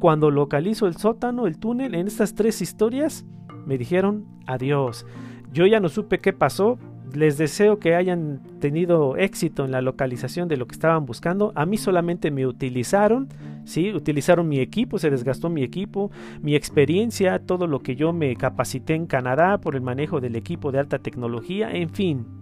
[0.00, 3.26] cuando localizo el sótano, el túnel, en estas tres historias,
[3.66, 5.06] me dijeron adiós.
[5.52, 6.78] Yo ya no supe qué pasó.
[7.12, 11.52] Les deseo que hayan tenido éxito en la localización de lo que estaban buscando.
[11.54, 13.28] A mí solamente me utilizaron,
[13.64, 13.92] ¿sí?
[13.92, 16.10] Utilizaron mi equipo, se desgastó mi equipo,
[16.40, 20.72] mi experiencia, todo lo que yo me capacité en Canadá por el manejo del equipo
[20.72, 22.39] de alta tecnología, en fin.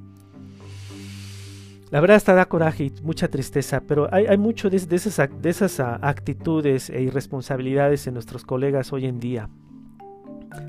[1.90, 5.80] La verdad hasta da coraje y mucha tristeza, pero hay, mucho de, esas, de esas
[5.80, 9.48] ah, actitudes e irresponsabilidades en nuestros colegas hoy en día.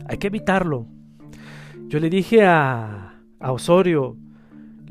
[0.08, 0.86] Hay que evitarlo.
[1.88, 4.16] Yo le dije a, a Osorio,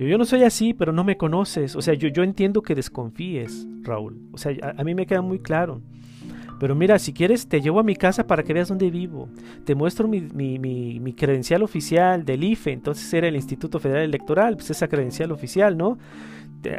[0.07, 1.75] yo no soy así, pero no me conoces.
[1.75, 4.21] O sea, yo, yo entiendo que desconfíes, Raúl.
[4.33, 5.83] O sea, a mí me queda muy claro.
[6.59, 9.29] Pero mira, si quieres, te llevo a mi casa para que veas dónde vivo.
[9.65, 14.57] Te muestro mi, mi, mi, credencial oficial del IFE, entonces era el Instituto Federal Electoral,
[14.57, 15.99] pues esa credencial oficial, ¿no?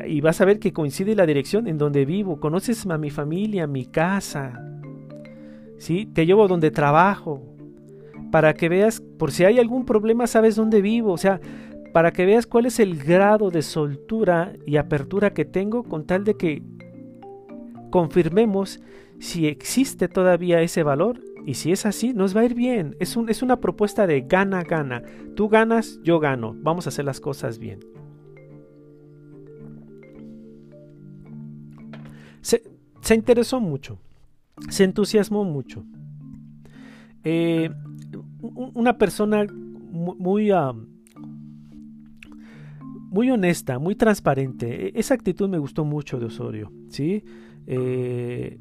[0.08, 2.40] Y vas a ver que coincide la dirección en donde vivo.
[2.40, 4.62] Conoces a mi familia, mi casa.
[5.78, 6.06] ¿Sí?
[6.06, 7.42] Te llevo donde trabajo.
[8.32, 11.14] Para que veas, por si hay algún problema, sabes dónde vivo.
[11.14, 11.40] O sea,
[11.94, 16.26] para que veas cuál es el grado de soltura y apertura que tengo con tal
[16.26, 16.62] de que
[17.90, 18.82] confirmemos
[19.20, 22.96] si existe todavía ese valor y si es así, nos va a ir bien.
[23.00, 25.02] Es, un, es una propuesta de gana, gana.
[25.36, 26.56] Tú ganas, yo gano.
[26.62, 27.80] Vamos a hacer las cosas bien.
[32.42, 34.00] Se, interesó mucho.
[34.70, 35.84] Se entusiasmó mucho.
[37.24, 37.70] Eh,
[38.42, 40.52] una persona muy,
[43.10, 44.88] muy honesta, muy transparente.
[44.88, 47.24] E, esa actitud me gustó mucho de Osorio, ¿sí?
[47.66, 48.60] Eh,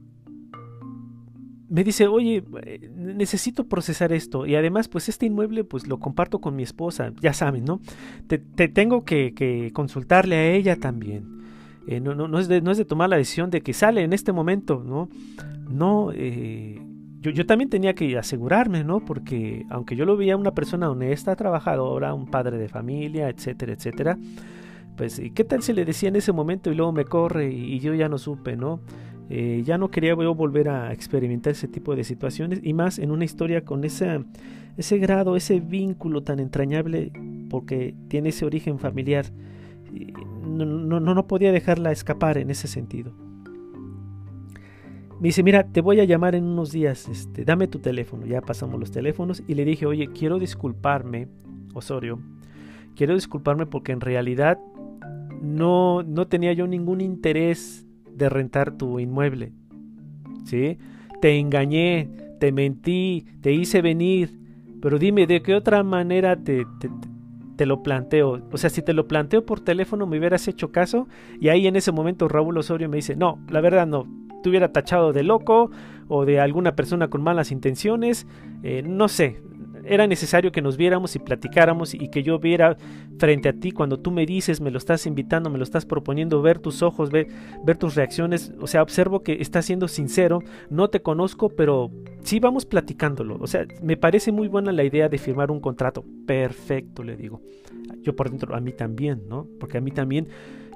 [1.68, 6.40] me dice, oye, eh, necesito procesar esto y además pues este inmueble pues lo comparto
[6.40, 7.80] con mi esposa, ya saben, ¿no?
[8.26, 11.38] Te, tengo que, consultarle a ella también.
[11.86, 14.32] Eh, no, no, no, es de, no tomar la decisión de que sale en este
[14.32, 15.08] momento, ¿no?
[15.68, 16.80] No, eh,
[17.20, 19.00] yo, yo, también tenía que asegurarme, ¿no?
[19.00, 24.18] Porque aunque yo lo veía una persona honesta, trabajadora, un padre de familia, etcétera, etcétera,
[24.96, 27.94] pues ¿qué tal si le decía en ese momento y luego me corre y yo
[27.94, 28.80] ya no supe, ¿no?
[29.30, 33.26] Eh, ya no quería volver a experimentar ese tipo de situaciones y más en una
[33.26, 34.24] historia con ese,
[34.78, 37.12] ese grado, ese vínculo tan entrañable
[37.50, 39.26] porque tiene ese origen familiar.
[40.42, 43.12] No, no, no podía dejarla escapar en ese sentido.
[45.20, 48.24] Me dice, mira, te voy a llamar en unos días, este, dame tu teléfono.
[48.24, 51.28] Ya pasamos los teléfonos y le dije, oye, quiero disculparme,
[51.74, 52.20] Osorio,
[52.94, 54.58] quiero disculparme porque en realidad
[55.42, 57.87] no, no tenía yo ningún interés
[58.18, 59.52] de rentar tu inmueble.
[60.44, 60.78] ¿Sí?
[61.20, 64.38] Te engañé, te mentí, te hice venir,
[64.80, 66.66] pero dime, ¿de qué otra manera te,
[67.56, 68.42] te, lo planteo?
[68.52, 71.08] O sea, si te lo planteo por teléfono, me hubieras hecho caso.
[71.40, 74.06] Y ahí en ese momento Raúl Osorio me dice, no, la verdad no,
[74.42, 75.70] te hubiera tachado de loco
[76.06, 78.26] o de alguna persona con malas intenciones.
[78.62, 79.42] Eh, no sé,
[79.88, 82.76] era necesario que nos viéramos y platicáramos y que yo viera
[83.18, 86.42] frente a ti cuando tú me dices, me lo estás invitando, me lo estás proponiendo,
[86.42, 87.28] ver tus ojos, ver,
[87.64, 88.52] ver tus reacciones.
[88.60, 91.90] O sea, observo que estás siendo sincero, no te conozco, pero
[92.22, 93.38] sí vamos platicándolo.
[93.40, 96.04] O sea, me parece muy buena la idea de firmar un contrato.
[96.26, 97.40] Perfecto, le digo.
[98.02, 99.46] Yo por dentro, a mí también, ¿no?
[99.58, 100.28] Porque a mí también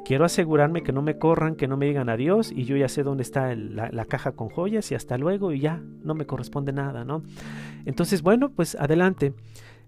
[0.05, 3.03] Quiero asegurarme que no me corran, que no me digan adiós y yo ya sé
[3.03, 7.05] dónde está la, caja con joyas y hasta luego y ya, no me corresponde nada,
[7.05, 7.23] ¿no?
[7.85, 9.33] Entonces, bueno, pues adelante.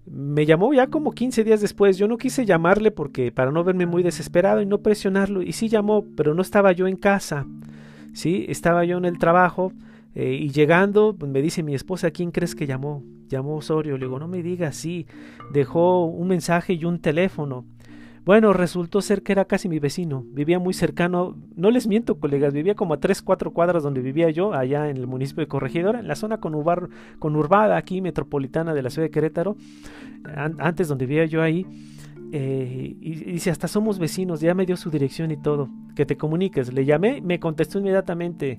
[0.07, 1.96] Me llamó ya como 15 días después.
[1.96, 5.42] Yo no quise llamarle porque para no verme muy desesperado y no presionarlo.
[5.42, 7.46] Y sí llamó, pero no estaba yo en casa.
[8.12, 9.72] Sí, estaba yo en el trabajo.
[10.14, 13.03] Eh, y llegando, me dice mi esposa, ¿quién crees que llamó?
[13.29, 13.96] Llamó Osorio.
[13.96, 15.07] Le digo, no me digas, sí.
[15.53, 17.64] Dejó un mensaje y un teléfono.
[18.25, 20.25] Bueno, resultó ser que era casi mi vecino.
[20.29, 24.31] Vivía muy cercano, no les miento, colegas, vivía como a 3, 4 cuadras donde vivía
[24.31, 28.89] yo, allá en el municipio de Corregidora, en la zona conurbada aquí, metropolitana de la
[28.89, 29.57] ciudad de Querétaro,
[30.59, 31.67] antes donde vivía yo ahí.
[32.33, 36.17] Eh, y, dice, hasta somos vecinos, ya me dio su dirección y todo, que te
[36.17, 36.73] comuniques.
[36.73, 38.59] Le llamé, me contestó inmediatamente.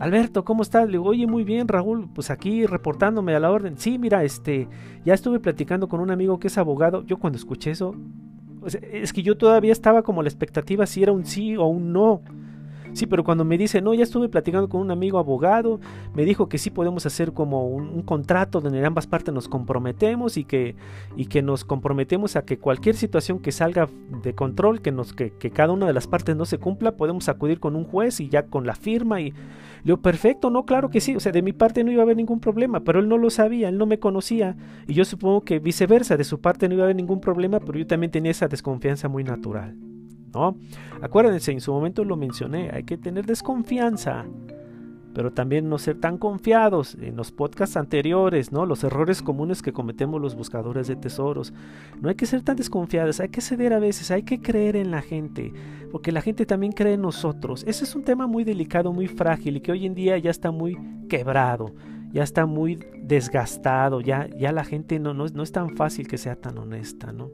[0.00, 0.84] Alberto, ¿cómo estás?
[0.86, 3.78] Le digo, oye, muy bien, Raúl, pues aquí reportándome a la orden.
[3.78, 4.68] Sí, mira, este,
[5.04, 7.04] ya estuve platicando con un amigo que es abogado.
[7.06, 7.96] Yo cuando escuché eso,
[8.66, 12.22] es que yo todavía estaba como la expectativa si era un sí o un no.
[12.98, 15.78] Sí, pero cuando me dice, no, ya estuve platicando con un amigo abogado,
[16.16, 20.42] me dijo que sí podemos hacer como un, contrato donde ambas partes nos comprometemos y
[20.42, 20.74] que,
[21.16, 23.88] y que nos comprometemos a que cualquier situación que salga
[24.24, 27.28] de control, que, nos, que, que cada una de las partes no se cumpla, podemos
[27.28, 30.90] acudir con un juez y ya con la firma y le digo, perfecto, no, claro
[30.90, 33.08] que sí, o sea, de mi parte no iba a haber ningún problema, pero él
[33.08, 34.56] no lo sabía, él no me conocía,
[34.88, 37.78] y yo supongo que viceversa, de su parte no iba a haber ningún problema, pero
[37.78, 39.76] yo también tenía esa desconfianza muy natural,
[40.32, 40.56] ¿no?
[41.00, 44.24] Acuérdense, en su momento lo mencioné, hay que tener desconfianza
[45.18, 48.66] pero también no ser tan confiados en los podcasts anteriores, ¿no?
[48.66, 51.52] Los errores comunes que cometemos los buscadores de tesoros.
[52.00, 54.92] No hay que ser tan desconfiados, hay que ceder a veces, hay que creer en
[54.92, 55.52] la gente,
[55.90, 57.64] porque la gente también cree en nosotros.
[57.66, 60.52] Ese es un tema muy delicado, muy frágil y que hoy en día ya está
[60.52, 61.74] muy quebrado,
[62.12, 66.16] ya está muy desgastado, ya, ya la gente no, no, no es tan fácil que
[66.16, 67.32] sea tan honesta, ¿no?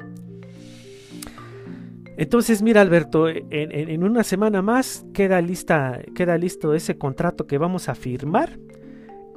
[2.16, 7.88] Entonces, mira Alberto, en, una semana más queda, lista, queda listo ese contrato que vamos
[7.88, 8.58] a firmar.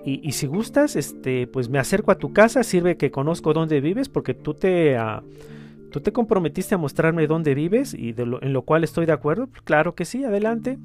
[0.05, 4.07] Y, si gustas, este, pues me acerco a tu casa, sirve que conozco dónde vives,
[4.07, 5.21] porque tú te, ah,
[5.91, 9.49] tú te comprometiste a mostrarme dónde vives y en lo cual estoy de acuerdo.
[9.65, 10.77] Claro que sí, adelante.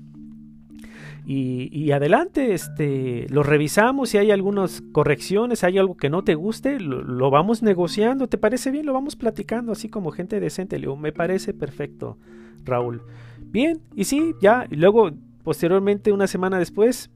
[1.24, 6.80] Y, adelante, este, lo revisamos, si hay algunas correcciones, hay algo que no te guste,
[6.80, 8.86] lo, vamos negociando, ¿te parece bien?
[8.86, 10.80] Lo vamos platicando así como gente decente.
[10.96, 12.18] Me parece perfecto,
[12.64, 13.02] Raúl.
[13.40, 15.12] Bien, y sí, ya, y luego,
[15.44, 17.10] posteriormente, una semana después,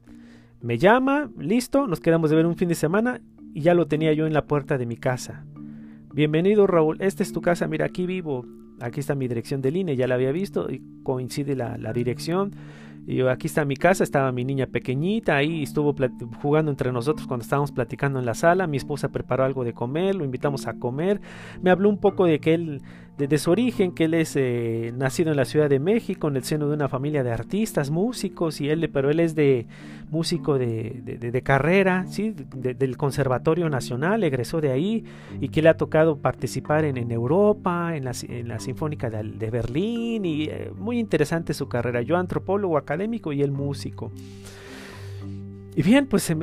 [0.61, 3.19] me llama, listo, nos quedamos de ver un fin de semana
[3.53, 5.45] y ya lo tenía yo en la puerta de mi casa.
[6.13, 8.45] Bienvenido, Raúl, esta es tu casa, mira, aquí vivo,
[8.79, 12.53] aquí está mi dirección de línea, ya la había visto y coincide la dirección
[13.07, 15.95] y aquí está mi casa, estaba mi niña pequeñita, ahí estuvo
[16.41, 20.13] jugando entre nosotros cuando estábamos platicando en la sala, mi esposa preparó algo de comer,
[20.13, 21.21] lo invitamos a comer,
[21.61, 22.81] me habló un poco de que él,
[23.17, 26.43] de, su origen, que él es eh, nacido en la Ciudad de México, en el
[26.43, 29.65] seno de una familia de artistas, músicos, y él, pero él es de
[30.11, 32.35] músico de, carrera, ¿sí?
[32.55, 35.03] del Conservatorio Nacional, egresó de ahí,
[35.41, 40.23] y que le ha tocado participar en, Europa, en la, en la Sinfónica de, Berlín,
[40.23, 42.03] y eh, muy interesante su carrera.
[42.03, 44.11] Yo antropólogo académico y él músico.
[45.77, 46.35] Y bien, pues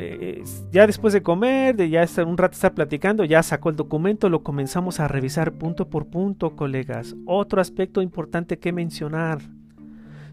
[0.71, 4.29] ya después de comer, de ya estar un rato estar platicando, ya sacó el documento,
[4.29, 7.17] lo comenzamos a revisar punto por punto, colegas.
[7.27, 9.41] Otro aspecto importante que mencionar.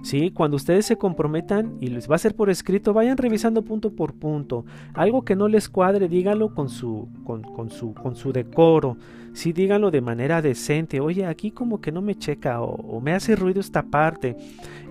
[0.03, 3.95] Sí, cuando ustedes se comprometan y les va a ser por escrito, vayan revisando punto
[3.95, 4.65] por punto.
[4.93, 8.97] Algo que no les cuadre, díganlo con su, con, su, con su decoro.
[9.33, 10.99] Sí, díganlo de manera decente.
[10.99, 14.37] Oye, aquí como que no me checa o me hace ruido esta parte.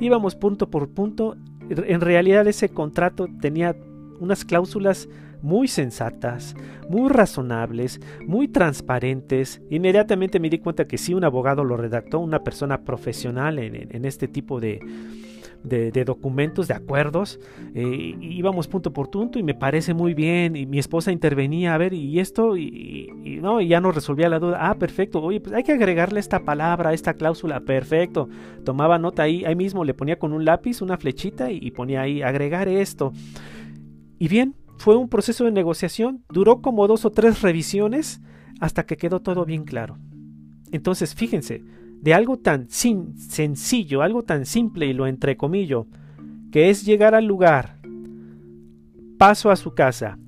[0.00, 1.36] Íbamos punto por punto.
[1.68, 3.76] En realidad ese contrato tenía
[4.20, 5.08] unas cláusulas
[5.42, 6.54] muy sensatas,
[6.88, 9.60] muy razonables, muy transparentes.
[9.70, 14.28] Inmediatamente me di cuenta que si un abogado lo redactó, una persona profesional en, este
[14.28, 14.80] tipo de,
[16.04, 17.40] documentos, de acuerdos.
[17.74, 20.56] Eh, íbamos punto por punto y me parece muy bien.
[20.56, 23.08] Y mi esposa intervenía, a ver, y esto, y,
[23.40, 24.58] no, y ya nos resolvía la duda.
[24.60, 25.22] Ah, perfecto.
[25.22, 27.60] Oye, pues hay que agregarle esta palabra, esta cláusula.
[27.60, 28.28] Perfecto.
[28.64, 32.20] Tomaba nota ahí, ahí mismo le ponía con un lápiz una flechita y ponía ahí
[32.20, 33.12] agregar esto.
[34.20, 38.20] Y bien, fue un proceso de negociación, duró como dos o tres revisiones
[38.60, 39.96] hasta que quedó todo bien claro.
[40.70, 41.64] Entonces, fíjense,
[42.02, 45.86] de algo tan sencillo, algo tan simple y lo entrecomillo,
[46.52, 47.78] que es llegar al lugar,
[49.16, 50.18] paso a su casa.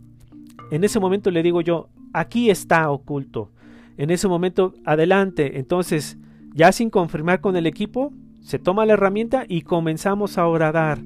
[0.71, 3.53] En ese momento le digo yo, aquí está oculto.
[3.99, 5.59] En ese momento, adelante.
[5.59, 6.17] Entonces,
[6.55, 10.99] ya sin confirmar con el equipo, se toma la herramienta y comenzamos a oradar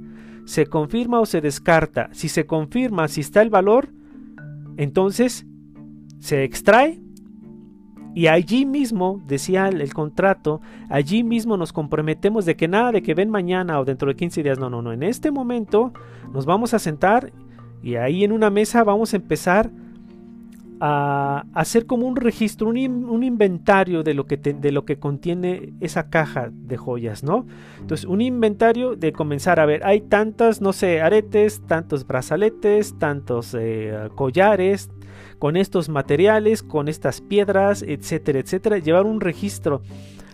[0.46, 2.08] se confirma o se descarta.
[2.12, 3.90] Si se confirma, si está el valor,
[4.76, 5.44] entonces
[6.20, 7.02] se extrae.
[8.14, 13.12] Y allí mismo, decía el, contrato, allí mismo nos comprometemos de que nada de que
[13.12, 15.92] ven mañana o dentro de 15 días, no, no, no, en este momento
[16.32, 17.30] nos vamos a sentar
[17.82, 19.70] y ahí en una mesa vamos a empezar
[20.80, 26.10] a hacer como un registro, un, inventario de lo, que de lo que contiene esa
[26.10, 27.46] caja de joyas, ¿no?
[27.80, 33.54] Entonces, un inventario de comenzar a ver, hay tantas, no sé, aretes, tantos brazaletes, tantos
[33.58, 34.90] eh, collares,
[35.38, 39.82] con estos materiales, con estas piedras, etcétera, etcétera, llevar un registro,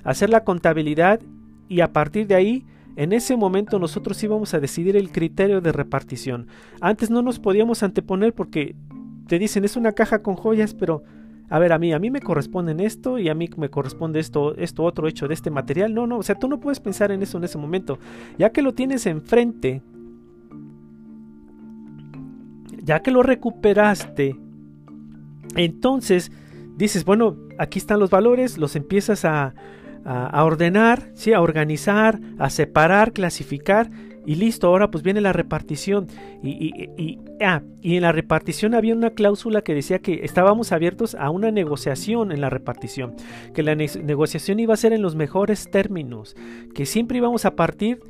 [0.04, 1.20] hacer la contabilidad
[1.68, 2.64] y a partir de ahí
[2.96, 6.48] en ese momento nosotros íbamos a decidir el criterio de repartición.
[6.80, 8.74] Antes no nos podíamos anteponer porque
[9.32, 11.04] te dicen es una caja con joyas, pero
[11.48, 14.54] a ver, a mí, a mí me corresponden esto y a mí me corresponde esto,
[14.56, 15.94] esto otro hecho de este material.
[15.94, 17.98] No, no, o sea, tú no puedes pensar en eso en ese momento.
[18.36, 19.80] Ya que lo tienes enfrente,
[22.82, 24.36] ya que lo recuperaste,
[25.56, 26.30] entonces
[26.76, 29.54] dices, bueno, aquí están los valores, los empiezas a,
[30.04, 31.32] a, ordenar, ¿sí?
[31.32, 33.90] a organizar, a separar, clasificar
[34.24, 36.06] y listo, ahora pues viene la repartición.
[36.42, 36.50] Y,
[36.96, 41.30] y, ah, y, en la repartición había una cláusula que decía que estábamos abiertos a
[41.30, 43.14] una negociación en la repartición,
[43.54, 46.36] que la negociación iba a ser en los mejores términos,
[46.74, 48.00] que siempre íbamos a partir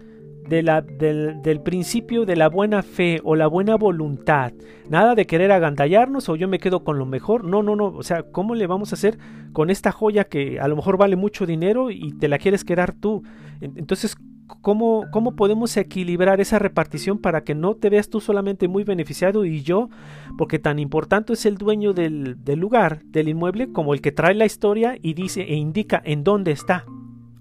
[0.49, 4.53] de la, del, del, principio de la buena fe o la buena voluntad.
[4.91, 7.45] Nada de querer agandallarnos o yo me quedo con lo mejor.
[7.45, 7.87] No, no, no.
[7.87, 9.19] O sea, ¿cómo le vamos a hacer
[9.53, 12.93] con esta joya que a lo mejor vale mucho dinero y te la quieres quedar
[12.93, 13.23] tú?
[13.61, 14.17] Entonces,
[14.61, 19.45] ¿cómo, cómo podemos equilibrar esa repartición para que no te veas tú solamente muy beneficiado
[19.45, 19.89] y yo?
[20.37, 24.35] Porque tan importante es el dueño del, del lugar, del inmueble, como el que trae
[24.35, 26.85] la historia y dice e indica en dónde está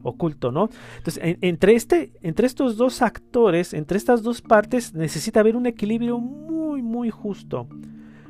[0.03, 0.69] oculto, ¿no?
[0.97, 6.19] Entonces, entre, este, entre estos dos actores, entre estas dos partes, necesita haber un equilibrio
[6.19, 7.67] muy, muy justo,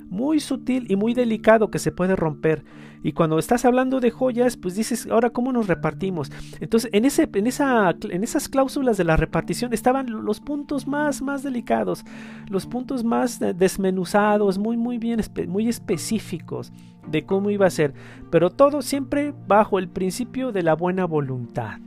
[0.10, 2.64] muy sutil y muy delicado que se puede romper.
[3.04, 6.32] Y cuando estás hablando de joyas, pues dices, ahora cómo nos repartimos.
[6.60, 11.22] Entonces, en, ese, en, esa, en esas cláusulas de la repartición estaban los puntos más,
[11.22, 12.06] más delicados,
[12.50, 16.72] los puntos más desmenuzados, muy, muy bien, muy específicos
[17.08, 17.94] de cómo iba a ser.
[18.30, 21.80] Pero todo siempre bajo el principio de la buena voluntad.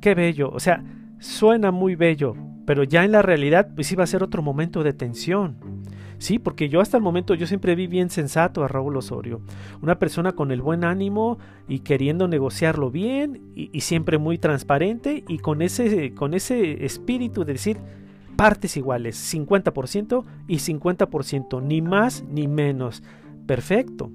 [0.00, 0.82] Qué bello, o sea,
[1.18, 2.34] suena muy bello,
[2.64, 5.79] pero ya en la realidad, pues iba a ser otro momento de tensión
[6.20, 9.40] Sí, porque yo hasta el momento yo siempre vi bien sensato a Raúl Osorio.
[9.80, 15.38] Una persona con el buen ánimo y queriendo negociarlo bien y, siempre muy transparente y
[15.38, 17.78] con ese, con ese espíritu de decir
[18.36, 23.02] partes iguales, 50% y 50%, ni más ni menos.
[23.46, 24.10] Perfecto.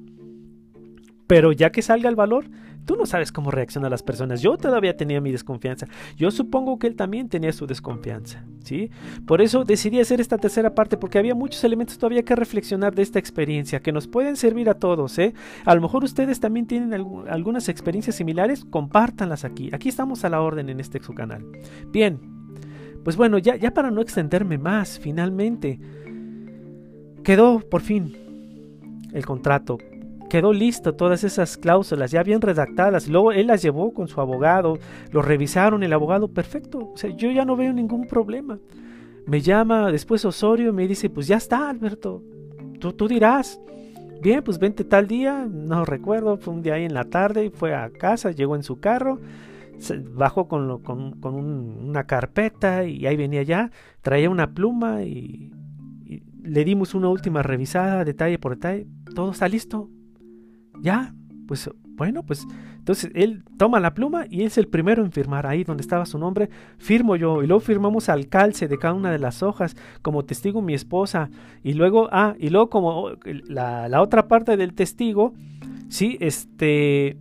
[1.25, 2.45] Pero ya que salga el valor,
[2.85, 4.41] Tú no sabes cómo reaccionan las personas.
[4.41, 5.87] Yo todavía tenía mi desconfianza.
[6.15, 8.45] Yo supongo que él también tenía su desconfianza.
[8.63, 8.91] ¿sí?
[9.25, 13.01] Por eso decidí hacer esta tercera parte, porque había muchos elementos todavía que reflexionar de
[13.01, 15.17] esta experiencia, que nos pueden servir a todos.
[15.17, 15.33] ¿eh?
[15.65, 19.69] A lo mejor ustedes también tienen algunas experiencias similares, compártanlas aquí.
[19.73, 21.45] Aquí estamos a la orden en este su canal.
[21.91, 22.19] Bien,
[23.03, 25.79] pues bueno, ya, ya para no extenderme más, finalmente
[27.23, 28.15] quedó por fin
[29.13, 29.77] el contrato
[30.35, 33.07] quedó listo todas esas cláusulas ya bien redactadas.
[33.07, 34.77] Luego él las llevó con su abogado,
[35.11, 36.93] lo revisaron, el abogado, perfecto.
[37.15, 38.59] Yo ya no veo ningún problema.
[39.27, 42.21] Me llama después Osorio y me dice, pues ya está, Alberto.
[42.81, 43.61] Tú, tú dirás.
[44.21, 47.73] Bien, pues vente tal día, no recuerdo, fue un día ahí en la tarde, fue
[47.73, 49.21] a casa, llegó en su carro,
[50.11, 53.71] bajó con, con, con una carpeta y ahí venía ya,
[54.01, 55.53] traía una pluma y
[56.43, 59.89] le dimos una última revisada, detalle por detalle, todo está listo,
[60.81, 61.13] ya,
[61.47, 62.45] pues bueno, pues
[62.77, 66.19] entonces él toma la pluma y es el primero en firmar ahí donde estaba su
[66.19, 70.25] nombre, firmo yo y luego firmamos al calce de cada una de las hojas como
[70.25, 71.29] testigo mi esposa
[71.63, 73.11] y luego, ah, y luego como
[73.47, 75.33] la, la otra parte del testigo,
[75.87, 77.17] sí, este,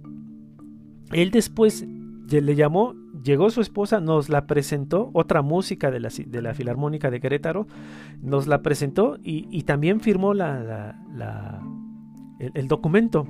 [1.13, 1.87] él después
[2.29, 7.11] le llamó, llegó su esposa, nos la presentó, otra música de la, de la Filarmónica
[7.11, 7.67] de Querétaro,
[8.21, 11.63] nos la presentó y, y también firmó la, la
[12.39, 13.27] el, documento.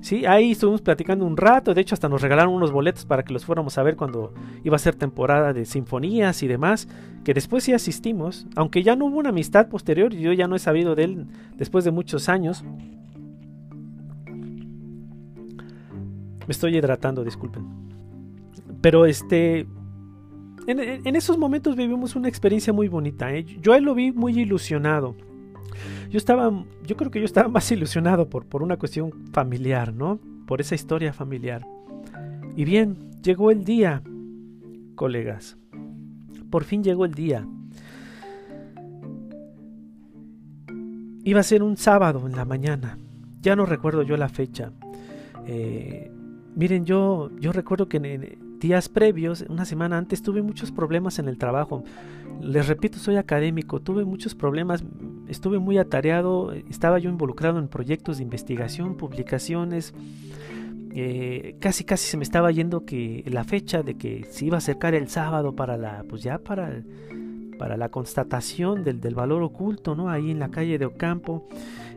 [0.00, 3.32] Sí, ahí estuvimos platicando un rato, de hecho hasta nos regalaron unos boletos para que
[3.32, 4.32] los fuéramos a ver cuando
[4.62, 6.88] iba a ser temporada de sinfonías y demás,
[7.24, 10.60] que después sí asistimos, aunque ya no hubo una amistad posterior, yo ya no he
[10.60, 11.26] sabido de él
[11.56, 12.64] después de muchos años.
[16.46, 17.66] Me estoy hidratando, disculpen.
[18.80, 19.66] Pero este,
[20.68, 23.34] en, esos momentos vivimos una experiencia muy bonita.
[23.34, 23.44] ¿eh?
[23.60, 25.16] Yo lo vi muy ilusionado
[26.10, 30.18] yo estaba, yo creo que yo estaba más ilusionado por, por una cuestión familiar, ¿no?
[30.46, 31.66] Por esa historia familiar.
[32.56, 34.02] Y bien, llegó el día,
[34.94, 35.56] colegas.
[36.50, 37.46] Por fin llegó el día.
[41.24, 42.98] Iba a ser un sábado en la mañana.
[43.42, 44.72] Ya no recuerdo yo la fecha.
[45.46, 46.10] Eh,
[46.56, 51.28] miren, yo, yo recuerdo que en, días previos, una semana antes, tuve muchos problemas en
[51.28, 51.84] el trabajo.
[52.40, 54.84] Les repito, soy académico, tuve muchos problemas,
[55.28, 59.94] estuve muy atareado, estaba yo involucrado en proyectos de investigación, publicaciones.
[60.94, 64.58] Eh, casi casi se me estaba yendo que la fecha de que se iba a
[64.58, 66.82] acercar el sábado para la pues ya para
[67.58, 71.46] para la constatación del, del valor oculto no ahí en la calle de Ocampo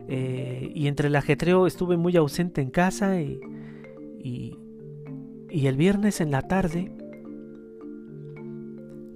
[0.08, 3.40] eh, y entre el ajetreo estuve muy ausente en casa y,
[4.22, 4.58] y,
[5.48, 6.92] y el viernes en la tarde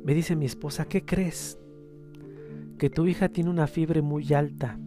[0.05, 1.59] me dice mi esposa ¿qué crees?
[2.77, 4.79] Que tu hija tiene una fiebre muy alta.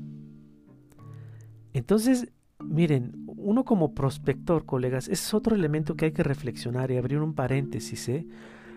[1.74, 2.32] Entonces,
[2.64, 7.34] miren, uno como prospector, colegas, es otro elemento que hay que reflexionar y abrir un
[7.34, 8.10] paréntesis.
[8.10, 8.28] ¿eh?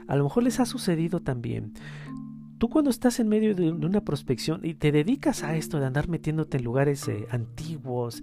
[0.07, 1.75] A lo mejor les ha sucedido también.
[2.59, 6.09] Tú cuando estás en medio de una prospección y te dedicas a esto de andar
[6.09, 8.23] metiéndote en lugares eh, antiguos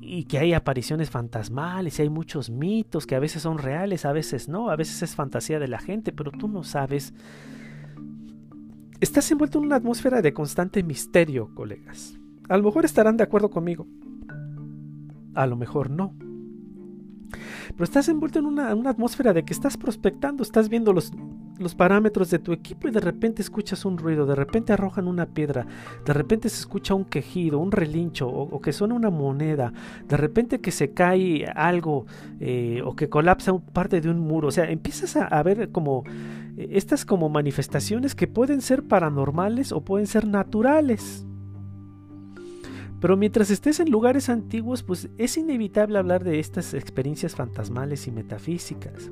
[0.00, 4.12] y que hay apariciones fantasmales y hay muchos mitos que a veces son reales, a
[4.12, 7.12] veces no, a veces es fantasía de la gente, pero tú no sabes
[9.00, 12.18] Estás envuelto en una atmósfera de constante misterio, colegas.
[12.48, 13.86] A lo mejor estarán de acuerdo conmigo.
[15.34, 16.14] A lo mejor no.
[17.68, 21.12] Pero estás envuelto en una, atmósfera de que estás prospectando, estás viendo los,
[21.58, 25.26] los, parámetros de tu equipo y de repente escuchas un ruido, de repente arrojan una
[25.26, 25.66] piedra,
[26.06, 29.72] de repente se escucha un quejido, un relincho o, que suena una moneda,
[30.08, 32.06] de repente que se cae algo
[32.40, 34.48] eh, o que colapsa parte de un muro.
[34.48, 36.04] O sea, empiezas a ver como
[36.56, 41.26] estas como manifestaciones que pueden ser paranormales o pueden ser naturales.
[43.00, 48.10] Pero mientras estés en lugares antiguos, pues es inevitable hablar de estas experiencias fantasmales y
[48.10, 49.10] metafísicas.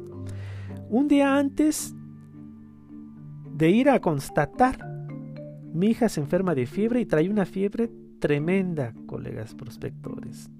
[0.89, 1.95] Un día antes
[3.55, 4.79] de ir a constatar,
[5.73, 7.91] mi hija se enferma de fiebre y trae una fiebre
[8.21, 10.51] tremenda, colegas prospectores.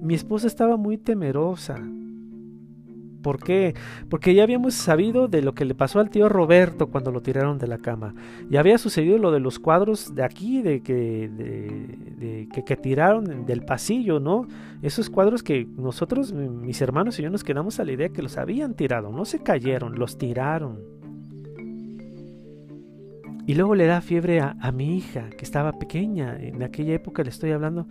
[0.00, 1.78] Mi esposa estaba muy temerosa,
[3.22, 3.74] ¿Por qué?
[4.08, 7.58] Porque ya habíamos sabido de lo que le pasó al tío Roberto cuando lo tiraron
[7.58, 8.14] de la cama.
[8.50, 13.62] Ya había sucedido lo de los cuadros de aquí, de que, de, que, tiraron del
[13.64, 14.46] pasillo, ¿no?
[14.82, 18.36] Esos cuadros que nosotros, mis hermanos y yo nos quedamos a la idea que los
[18.36, 19.10] habían tirado.
[19.10, 20.80] No se cayeron, los tiraron.
[23.46, 26.36] Y luego le da fiebre a, a mi hija, que estaba pequeña.
[26.40, 27.86] En aquella época le estoy hablando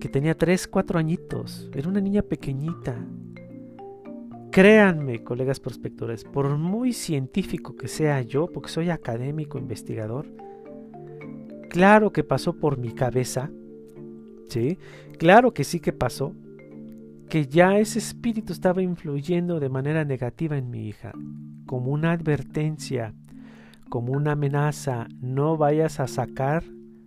[0.00, 1.70] que tenía 3, 4 añitos.
[1.74, 2.96] Era una niña pequeñita.
[4.52, 10.26] Créanme, colegas prospectores, por muy científico que sea yo, porque soy académico, investigador,
[11.70, 13.50] claro que pasó por mi cabeza,
[14.50, 14.76] ¿sí?
[15.16, 16.34] Claro que sí que pasó,
[17.30, 21.12] que ya ese espíritu estaba influyendo de manera negativa en mi hija,
[21.64, 23.14] como una advertencia,
[23.88, 26.62] como una amenaza, no vayas a sacar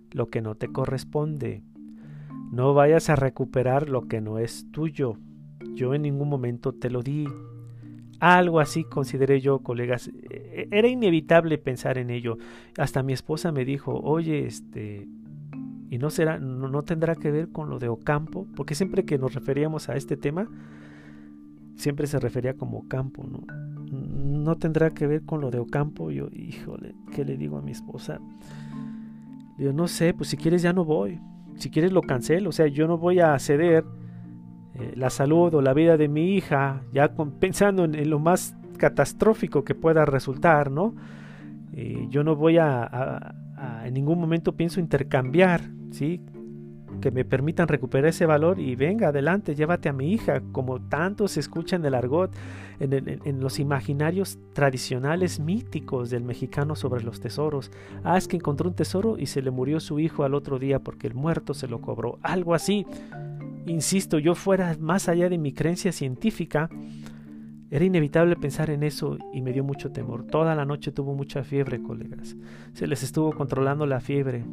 [0.10, 1.62] lo que no te corresponde,
[2.52, 5.20] no vayas a recuperar lo que no es tuyo,
[5.74, 7.28] yo en ningún momento te lo di.
[8.20, 10.10] Algo así consideré yo, colegas.
[10.30, 12.38] E-, era inevitable pensar en ello.
[12.78, 15.08] Hasta mi esposa me dijo, oye, este,
[15.90, 19.34] y no será, no, tendrá que ver con lo de Ocampo, porque siempre que nos
[19.34, 20.48] referíamos a este tema,
[21.76, 23.46] siempre se refería como Ocampo, ¿no?
[23.92, 26.12] No tendrá que ver con lo de Ocampo.
[26.12, 28.20] Yo, híjole, ¿qué le digo a mi esposa?
[29.58, 31.20] Digo, no sé, pues si quieres ya no voy.
[31.56, 32.50] Si quieres lo cancelo.
[32.50, 33.86] O sea, yo no voy a ceder
[34.78, 39.64] eh, la salud o la vida de mi hija, ya pensando en, lo más catastrófico
[39.64, 40.96] que pueda resultar, ¿no?
[41.74, 43.36] Eh, yo no voy a,
[43.86, 45.62] en ningún momento pienso intercambiar,
[45.92, 46.22] ¿sí?
[47.00, 51.30] Que me permitan recuperar ese valor y venga, adelante, llévate a mi hija, como tanto
[51.30, 52.36] se escucha en el argot,
[52.80, 57.72] en, los imaginarios tradicionales míticos del mexicano sobre los tesoros.
[58.04, 60.80] Ah, es que encontró un tesoro y se le murió su hijo al otro día
[60.80, 62.86] porque el muerto se lo cobró, algo así.
[63.66, 66.70] Insisto, yo fuera más allá de mi creencia científica,
[67.72, 70.24] era inevitable pensar en eso y me dio mucho temor.
[70.24, 72.36] Toda la noche tuvo mucha fiebre, colegas.
[72.74, 74.46] Se les estuvo controlando la fiebre.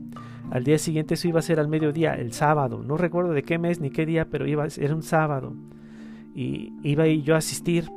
[0.51, 2.83] Al día siguiente eso iba a ser al mediodía, el sábado.
[2.83, 5.55] No recuerdo de qué mes ni qué día, pero iba, era un sábado.
[6.35, 7.91] Y iba yo a asistir.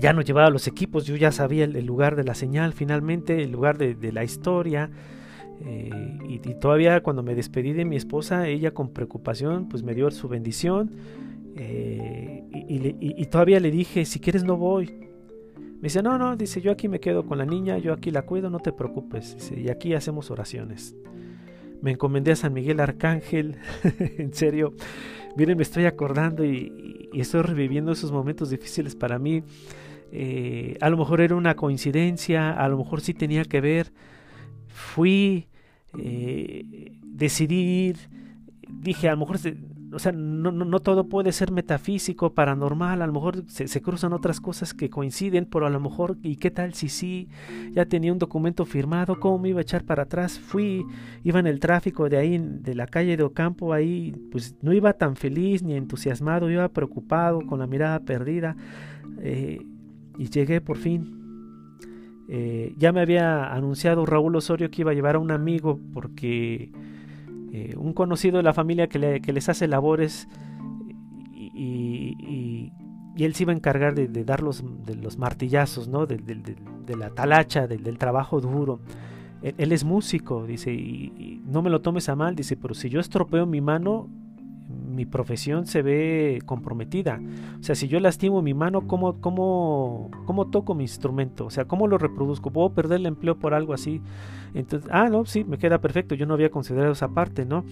[0.00, 3.52] Ya no llevaba los equipos, yo ya sabía el, lugar de la señal, finalmente el
[3.52, 4.90] lugar de la historia.
[5.60, 10.10] Eh, y, todavía cuando me despedí de mi esposa, ella con preocupación pues me dio
[10.10, 10.90] su bendición
[11.56, 14.86] eh, y, todavía le dije, si quieres no voy.
[15.56, 18.22] Me dice, no, no, dice, yo aquí me quedo con la niña, yo aquí la
[18.22, 19.52] cuido, no te preocupes.
[19.56, 20.94] y aquí hacemos oraciones.
[21.80, 23.56] Me encomendé a San Miguel Arcángel,
[23.98, 24.74] en serio.
[25.36, 29.42] Miren, me estoy acordando y, estoy reviviendo esos momentos difíciles para mí.
[30.12, 33.92] Eh, a lo mejor era una coincidencia, a lo mejor sí tenía que ver.
[34.72, 35.46] Fui,
[35.98, 37.96] eh, decidir,
[38.68, 39.38] dije, a lo mejor,
[39.92, 44.40] o sea, no, no, todo puede ser metafísico, paranormal, a lo mejor se, cruzan otras
[44.40, 47.28] cosas que coinciden, pero a lo mejor, ¿y qué tal si sí?
[47.72, 50.38] Ya tenía un documento firmado, ¿cómo me iba a echar para atrás?
[50.38, 50.86] Fui,
[51.24, 54.94] iba en el tráfico de ahí, de la calle de Ocampo, ahí, pues no iba
[54.94, 58.56] tan feliz ni entusiasmado, iba preocupado, con la mirada perdida,
[59.20, 59.60] eh,
[60.18, 61.21] y llegué por fin
[62.34, 66.72] eh, ya me había anunciado Raúl Osorio que iba a llevar a un amigo porque
[67.52, 70.30] eh, un conocido de la familia que, les hace labores
[71.34, 72.72] y,
[73.18, 76.06] él se iba a encargar de, dar los, de los martillazos, ¿no?
[76.06, 78.80] de, la talacha, del trabajo duro.
[79.42, 82.98] Él, es músico, dice, y, no me lo tomes a mal, dice, pero si yo
[82.98, 84.08] estropeo mi mano,
[84.72, 87.20] mi profesión se ve comprometida.
[87.60, 91.46] O sea, si yo lastimo mi mano, ¿cómo, cómo, cómo toco mi instrumento?
[91.46, 92.50] O sea, ¿cómo lo reproduzco?
[92.50, 94.00] ¿Puedo perder el empleo por algo así?
[94.54, 96.14] Entonces, ah, no, sí, me queda perfecto.
[96.14, 97.64] Yo no había considerado esa parte, ¿no?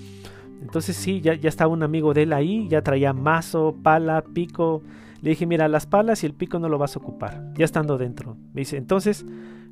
[0.62, 4.82] Entonces sí, ya, ya estaba un amigo de él ahí, ya traía mazo, pala, pico.
[5.22, 7.98] Le dije, mira, las palas y el pico no lo vas a ocupar, ya estando
[7.98, 8.36] dentro.
[8.54, 9.24] Me dice, entonces,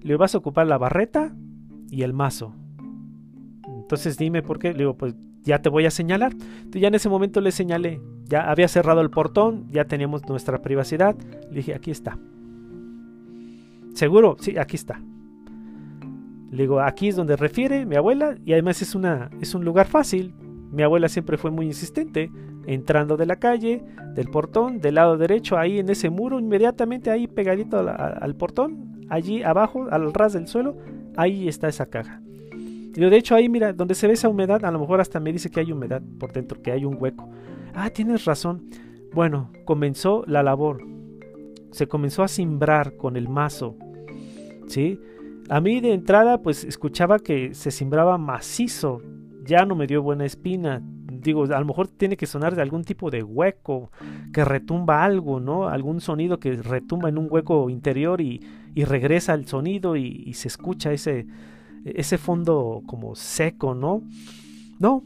[0.02, 1.34] le vas a ocupar la barreta
[1.90, 2.54] y el mazo.
[3.66, 4.72] Entonces dime por qué.
[4.72, 5.14] Le digo, pues
[5.44, 6.32] ya te voy a señalar.
[6.70, 11.16] Ya en ese momento le señalé, ya había cerrado el portón, ya teníamos nuestra privacidad.
[11.50, 12.18] Le dije, aquí está.
[13.94, 14.36] ¿Seguro?
[14.40, 15.00] Sí, aquí está.
[16.50, 19.86] Le digo, aquí es donde refiere mi abuela y además es, una, es un lugar
[19.86, 20.34] fácil.
[20.70, 22.30] Mi abuela siempre fue muy insistente,
[22.66, 23.82] entrando de la calle,
[24.14, 29.06] del portón, del lado derecho, ahí en ese muro, inmediatamente ahí pegadito al, al portón,
[29.08, 30.76] allí abajo, al ras del suelo,
[31.16, 32.20] ahí está esa caja
[33.10, 35.50] de hecho ahí, mira, donde se ve esa humedad, a lo mejor hasta me dice
[35.50, 37.28] que hay humedad por dentro, que hay un hueco.
[37.72, 38.68] Ah, tienes razón.
[39.14, 40.84] Bueno, comenzó la labor.
[41.70, 43.76] Se comenzó a simbrar con el mazo.
[44.66, 44.98] ¿Sí?
[45.48, 49.00] A mí de entrada, pues escuchaba que se simbraba macizo.
[49.44, 50.82] Ya no me dio buena espina.
[50.82, 53.92] Digo, a lo mejor tiene que sonar de algún tipo de hueco,
[54.32, 55.68] que retumba algo, ¿no?
[55.68, 58.40] Algún sonido que retumba en un hueco interior y,
[58.74, 61.26] regresa el sonido y se escucha ese,
[61.84, 64.02] ese fondo como seco, ¿no?
[64.78, 65.04] No,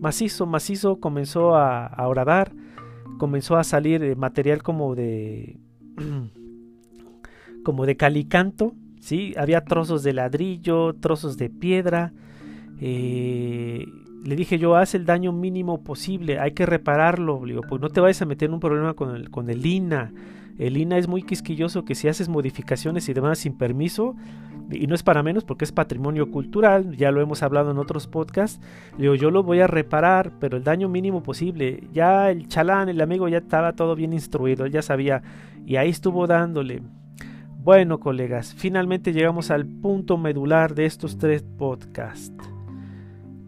[0.00, 2.52] macizo, macizo comenzó a, a horadar,
[3.18, 5.58] comenzó a salir eh, material como de
[7.64, 9.34] como de calicanto, ¿sí?
[9.36, 12.12] Había trozos de ladrillo, trozos de piedra.
[12.80, 13.86] Eh,
[14.24, 18.00] le dije yo, haz el daño mínimo posible, hay que repararlo, digo, pues no te
[18.00, 20.12] vayas a meter en un problema con el, con el INA,
[20.58, 24.16] el INA es muy quisquilloso que si haces modificaciones y demás sin permiso,
[24.70, 28.06] y no es para menos porque es patrimonio cultural, ya lo hemos hablado en otros
[28.06, 28.60] podcasts,
[28.96, 31.88] le digo, yo lo voy a reparar, pero el daño mínimo posible.
[31.92, 35.22] Ya el chalán, el amigo ya estaba todo bien instruido, ya sabía,
[35.66, 36.82] y ahí estuvo dándole.
[37.62, 42.32] Bueno, colegas, finalmente llegamos al punto medular de estos tres podcasts.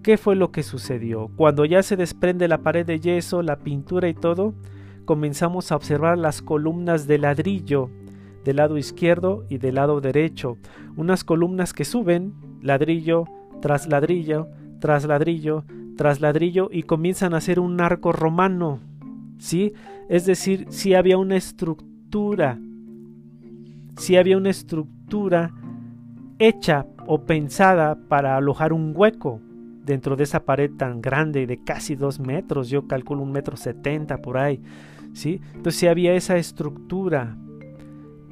[0.02, 1.30] ¿Qué fue lo que sucedió?
[1.36, 4.54] Cuando ya se desprende la pared de yeso, la pintura y todo,
[5.04, 7.90] comenzamos a observar las columnas de ladrillo
[8.44, 10.56] del lado izquierdo y del lado derecho,
[10.96, 13.24] unas columnas que suben ladrillo
[13.60, 14.48] tras ladrillo,
[14.80, 15.64] tras ladrillo,
[15.96, 18.80] tras ladrillo y comienzan a hacer un arco romano.
[19.38, 19.72] ¿Sí?
[20.08, 22.58] Es decir, si había una estructura,
[23.96, 25.52] si había una estructura
[26.38, 29.40] hecha o pensada para alojar un hueco
[29.84, 34.18] dentro de esa pared tan grande de casi dos metros, yo calculo un metro setenta
[34.18, 34.60] por ahí,
[35.12, 35.40] ¿sí?
[35.54, 37.36] Entonces si había esa estructura,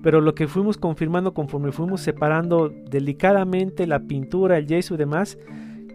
[0.09, 5.37] pero lo que fuimos confirmando conforme fuimos separando delicadamente la pintura, el yeso y demás,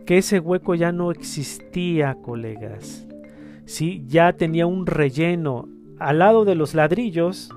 [0.06, 3.08] que ese hueco ya no existía, colegas.
[3.66, 4.04] ¿Sí?
[4.06, 7.50] Ya tenía un relleno al lado de los ladrillos,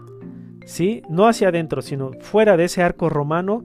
[0.64, 1.02] ¿sí?
[1.10, 3.62] No hacia adentro, sino fuera de ese arco romano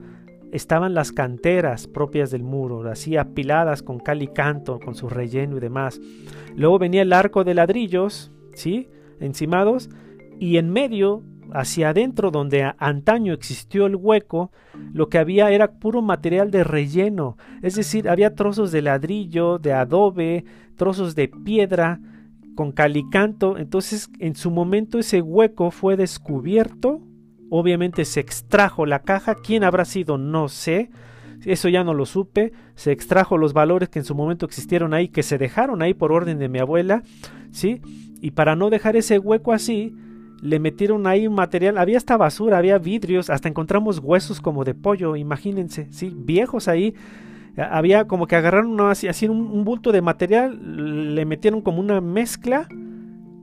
[0.51, 5.55] estaban las canteras propias del muro, así apiladas con cal y canto, con su relleno
[5.55, 6.01] y demás.
[6.57, 8.89] Luego venía el arco de ladrillos, ¿sí?
[9.21, 9.89] Encimados,
[10.41, 11.23] y en medio,
[11.53, 14.51] hacia adentro, donde antaño existió el hueco,
[14.93, 19.73] lo que había era puro material de relleno, es decir, había trozos de ladrillo, de
[19.73, 20.45] adobe,
[20.75, 21.99] trozos de piedra,
[22.55, 23.57] con cal y canto.
[23.57, 27.01] Entonces, en su momento ese hueco fue descubierto
[27.53, 29.35] Obviamente se extrajo la caja.
[29.35, 30.17] ¿Quién habrá sido?
[30.17, 30.89] No sé.
[31.43, 32.53] Eso ya no lo supe.
[32.75, 36.13] Se extrajo los valores que en su momento existieron ahí, que se dejaron ahí por
[36.13, 37.03] orden de mi abuela.
[37.51, 37.81] ¿Sí?
[38.21, 39.93] Y para no dejar ese hueco así,
[40.41, 41.77] le metieron ahí material.
[41.77, 43.29] Había hasta basura, había vidrios.
[43.29, 45.15] Hasta encontramos huesos como de pollo.
[45.15, 45.87] Imagínense.
[45.91, 46.11] ¿Sí?
[46.15, 46.95] Viejos ahí
[47.57, 51.99] había como que agarraron así, así un, un, bulto de material, le metieron como una
[51.99, 52.67] mezcla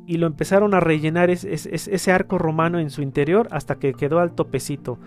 [0.06, 4.32] y lo empezaron a rellenar ese arco romano en su interior hasta que quedó al
[4.32, 4.98] topecito.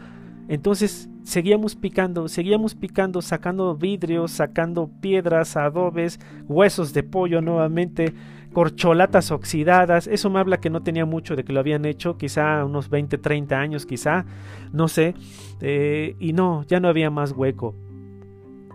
[0.48, 8.14] Entonces seguíamos picando, seguíamos picando, sacando vidrios, sacando piedras, adobes, huesos de pollo nuevamente,
[8.54, 10.08] corcholatas oxidadas.
[10.08, 13.18] Eso me habla que no tenía mucho de que lo habían hecho, quizá unos 20,
[13.18, 14.26] 30 años, quizá,
[14.72, 15.16] no sé.
[15.62, 17.76] Eh, y no, ya no había más hueco.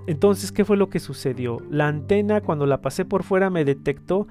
[0.07, 1.61] Entonces, ¿qué fue lo que sucedió?
[1.71, 4.29] La antena, cuando la pasé por fuera, me detectó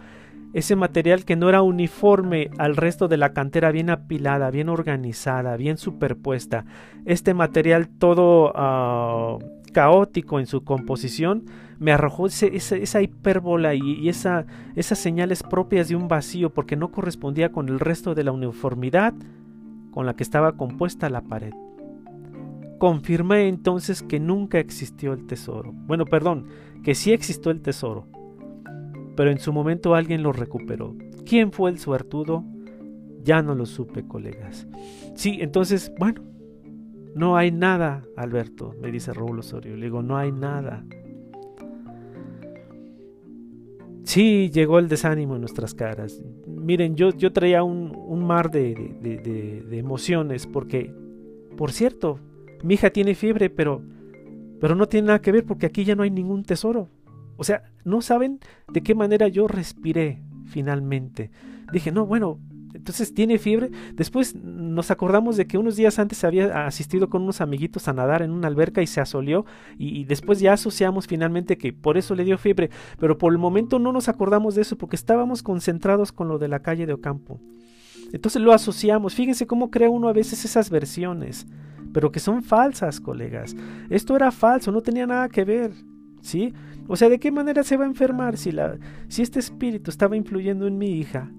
[0.53, 5.57] ese material que no era uniforme al resto de la cantera, bien apilada, bien organizada,
[5.57, 6.65] bien superpuesta.
[7.03, 9.37] Este material todo ah,
[9.73, 11.43] caótico en su composición
[11.79, 14.45] me arrojó esa hipérbola y, esa,
[14.75, 19.13] esas señales propias de un vacío porque no correspondía con el resto de la uniformidad
[19.91, 21.53] con la que estaba compuesta la pared.
[22.79, 25.71] Confirmé entonces que nunca existió el tesoro.
[25.73, 26.47] Bueno, perdón,
[26.83, 28.07] que sí existió el tesoro,
[29.15, 30.95] pero en su momento alguien lo recuperó.
[31.25, 32.43] ¿Quién fue el suertudo?
[33.23, 34.67] Ya no lo supe, colegas.
[35.15, 36.21] Sí, entonces, bueno,
[37.15, 39.77] no hay nada, Alberto, me dice Raúl Osorio.
[39.77, 40.83] Le digo, no hay nada.
[44.05, 46.21] Sí, llegó el desánimo en nuestras caras.
[46.47, 50.93] Miren, yo, yo traía un, mar de, de, emociones porque,
[51.57, 52.19] por cierto,
[52.63, 53.81] mi hija tiene fiebre, pero,
[54.61, 56.87] pero no tiene nada que ver porque aquí ya no hay ningún tesoro.
[57.35, 58.39] O sea, no saben
[58.71, 61.31] de qué manera yo respiré finalmente.
[61.73, 62.39] Dije, no, bueno,
[62.75, 63.71] entonces tiene fiebre.
[63.93, 68.21] Después nos acordamos de que unos días antes había asistido con unos amiguitos a nadar
[68.21, 69.45] en una alberca y se asolió.
[69.77, 72.69] Y, después ya asociamos finalmente que por eso le dio fiebre.
[72.99, 76.47] Pero por el momento no nos acordamos de eso porque estábamos concentrados con lo de
[76.47, 77.39] la calle de Ocampo.
[78.11, 79.15] Entonces lo asociamos.
[79.15, 81.47] Fíjense cómo crea uno a veces esas versiones.
[81.93, 83.55] Pero que son falsas, colegas.
[83.89, 85.71] Esto era falso, no tenía nada que ver.
[86.21, 86.53] ¿Sí?
[86.87, 90.17] O sea, ¿de qué manera se va a enfermar si, la, si este espíritu estaba
[90.17, 91.31] influyendo en mi hija?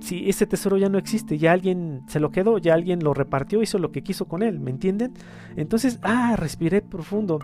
[0.00, 3.62] Si ese tesoro ya no existe, ya alguien se lo quedó, ya alguien lo repartió,
[3.62, 5.12] hizo lo que quiso con él, ¿me entienden?
[5.56, 7.40] Entonces, ah, respiré profundo.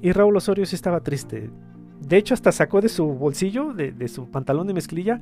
[0.00, 1.50] Y Raúl Osorio sí estaba triste.
[2.00, 5.20] De hecho, hasta sacó de su bolsillo, de, de su pantalón de mezclilla,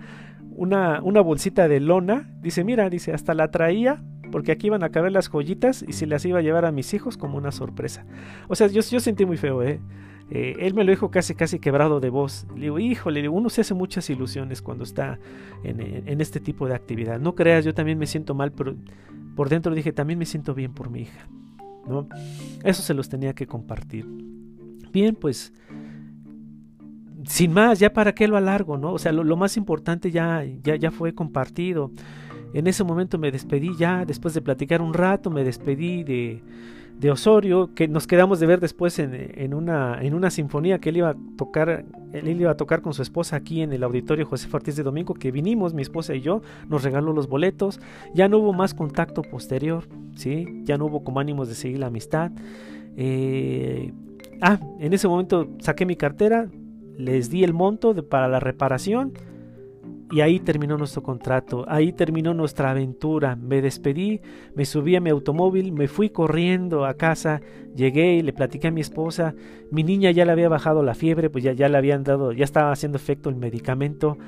[0.57, 2.31] una, una bolsita de lona.
[2.41, 4.03] Dice, mira, dice, hasta la traía
[4.33, 6.93] porque aquí iban a caber las joyitas y se las iba a llevar a mis
[6.95, 8.05] hijos como una sorpresa.
[8.49, 9.79] O sea, yo, yo sentí muy feo, ¿eh?
[10.31, 12.47] Eh, él me lo dijo casi casi quebrado de voz.
[12.55, 15.19] Le digo, híjole, uno se hace muchas ilusiones cuando está
[15.63, 17.21] en, este tipo de actividad.
[17.21, 18.75] No creas, yo también me siento mal, pero
[19.37, 21.29] por dentro dije, también me siento bien por mi hija.
[21.87, 22.09] ¿no?
[22.65, 24.07] Eso se los tenía que compartir.
[24.93, 25.53] Bien, pues,
[27.27, 28.93] sin más, ya para qué lo alargo, ¿no?
[28.93, 31.91] O sea, lo, más importante ya, ya, ya fue compartido.
[32.55, 36.43] En ese momento me despedí ya, después de platicar un rato, me despedí de,
[36.99, 40.99] de Osorio, que nos quedamos de ver después en, una, en una sinfonía que él
[40.99, 44.49] iba a tocar, él iba a tocar con su esposa aquí en el auditorio José
[44.53, 47.81] Ortiz de Domingo, que vinimos, mi esposa y yo, nos regaló los boletos,
[48.15, 49.85] ya no hubo más contacto posterior,
[50.15, 50.47] ¿sí?
[50.65, 52.31] ya no hubo como ánimos de seguir la amistad.
[52.97, 53.93] Eh,
[54.41, 56.49] ah, en ese momento saqué mi cartera,
[56.97, 59.13] les di el monto para la reparación
[60.13, 63.35] y ahí terminó nuestro contrato, ahí terminó nuestra aventura.
[63.35, 64.21] Me despedí,
[64.55, 67.41] me subí a mi automóvil, me fui corriendo a casa,
[67.75, 69.35] llegué y le platiqué a mi esposa.
[69.71, 72.45] Mi niña ya le había bajado la fiebre, pues ya, ya le habían dado, ya
[72.45, 74.19] estaba haciendo efecto el medicamento.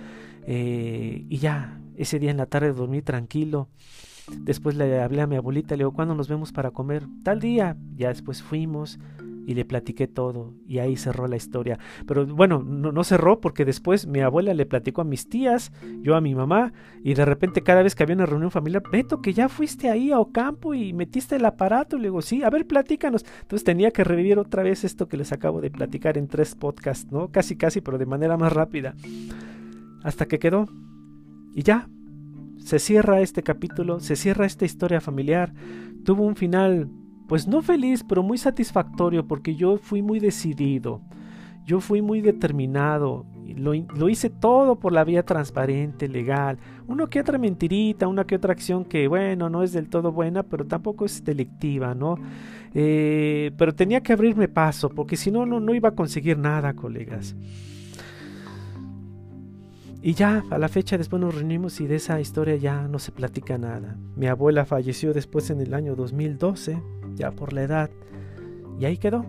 [0.47, 3.69] Eh, y ya, ese día en la tarde dormí tranquilo.
[4.39, 7.05] Después le hablé a mi abuelita, le digo, ¿cuándo nos vemos para comer?
[7.23, 7.77] Tal día.
[7.95, 8.99] Ya después fuimos
[9.47, 11.79] y le platiqué todo y ahí cerró la historia.
[12.07, 15.73] Pero bueno, no, cerró porque después mi abuela le platicó a mis tías,
[16.03, 16.73] yo a mi mamá
[17.03, 20.13] y de repente cada vez que había una reunión familiar, Beto, que ya fuiste ahí
[20.13, 23.25] a Ocampo y metiste el aparato, le digo, sí, a ver, platícanos.
[23.43, 27.11] Entonces tenía que revivir otra vez esto que les acabo de platicar en tres podcasts,
[27.11, 27.29] ¿no?
[27.31, 28.95] Casi, casi, pero de manera más rápida.
[30.03, 30.67] Hasta que quedó.
[31.55, 31.89] Y ya,
[32.59, 35.53] se cierra este capítulo, se cierra esta historia familiar.
[36.05, 36.89] Tuvo un final
[37.29, 41.01] pues no feliz, pero muy satisfactorio porque yo fui muy decidido,
[41.65, 43.25] yo fui muy determinado,
[43.57, 48.37] lo, lo, hice todo por la vía transparente, legal, una que otra mentirita, una que
[48.37, 52.17] otra acción que bueno, no es del todo buena, pero tampoco es delictiva, ¿no?
[52.75, 56.75] Eh, pero tenía que abrirme paso, porque si no, no, no iba a conseguir nada,
[56.75, 57.37] colegas.
[60.03, 63.11] Y ya, a la fecha después nos reunimos y de esa historia ya no se
[63.11, 63.97] platica nada.
[64.17, 66.77] Mi abuela falleció después en el año 2012
[67.15, 67.91] ya por la edad.
[68.79, 69.25] Y ahí quedó.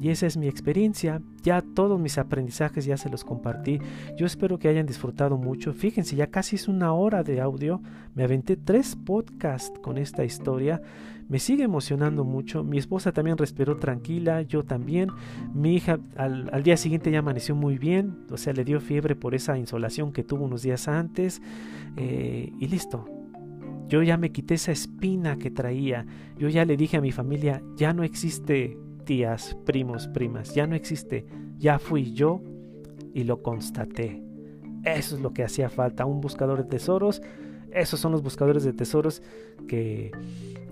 [0.00, 1.22] Y esa es mi experiencia.
[1.42, 3.78] Ya todos mis aprendizajes ya se los compartí.
[4.16, 5.72] Yo espero que hayan disfrutado mucho.
[5.72, 7.80] Fíjense, ya casi es una hora de audio.
[8.14, 10.82] Me aventé tres podcasts con esta historia.
[11.28, 12.64] Me sigue emocionando mucho.
[12.64, 14.42] Mi esposa también respiró tranquila.
[14.42, 15.10] Yo también.
[15.54, 18.24] Mi hija al, día siguiente ya amaneció muy bien.
[18.30, 21.40] O sea, le dio fiebre por esa insolación que tuvo unos días antes.
[21.96, 23.21] Eh, y listo
[23.88, 26.06] yo ya me quité esa espina que traía.
[26.38, 30.74] Yo ya le dije a mi familia, ya no existe tías, primos, primas, ya no
[30.74, 31.26] existe.
[31.58, 32.40] Ya fui yo
[33.14, 34.22] y lo constaté.
[34.84, 37.22] Eso es lo que hacía falta, un buscador de tesoros.
[37.70, 39.22] Esos son los buscadores de tesoros
[39.68, 40.10] que,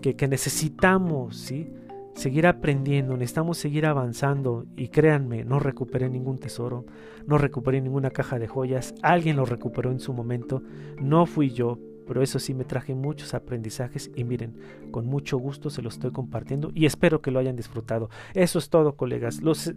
[0.00, 1.68] que, necesitamos, ¿sí?
[2.14, 6.84] Seguir aprendiendo, necesitamos seguir avanzando y créanme, no recuperé ningún tesoro,
[7.26, 10.62] no recuperé ninguna caja de joyas, alguien lo recuperó en su momento,
[11.00, 11.78] no fui yo,
[12.10, 14.56] pero eso sí me traje muchos aprendizajes y miren,
[14.90, 18.10] con mucho gusto se los estoy compartiendo y espero que lo hayan disfrutado.
[18.34, 19.40] Eso es todo, colegas.
[19.42, 19.72] nos,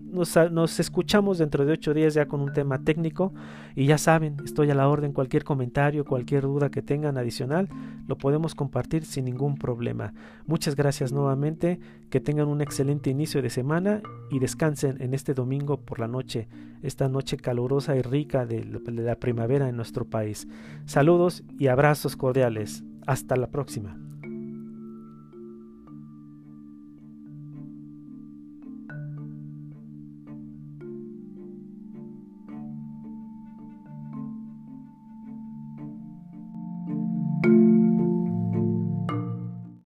[0.51, 3.35] nos, escuchamos dentro de ocho días ya con un tema técnico
[3.75, 5.13] y ya saben, estoy a la orden.
[5.13, 7.69] Cualquier comentario, cualquier duda que tengan adicional,
[8.07, 10.15] lo podemos compartir sin ningún problema.
[10.47, 11.79] Muchas gracias nuevamente,
[12.09, 16.47] que tengan un excelente inicio de semana y descansen en este domingo por la noche,
[16.81, 20.47] esta noche calurosa y rica de la primavera en nuestro país.
[20.85, 22.85] Saludos y abrazos cordiales.
[23.05, 24.02] Hasta la próxima.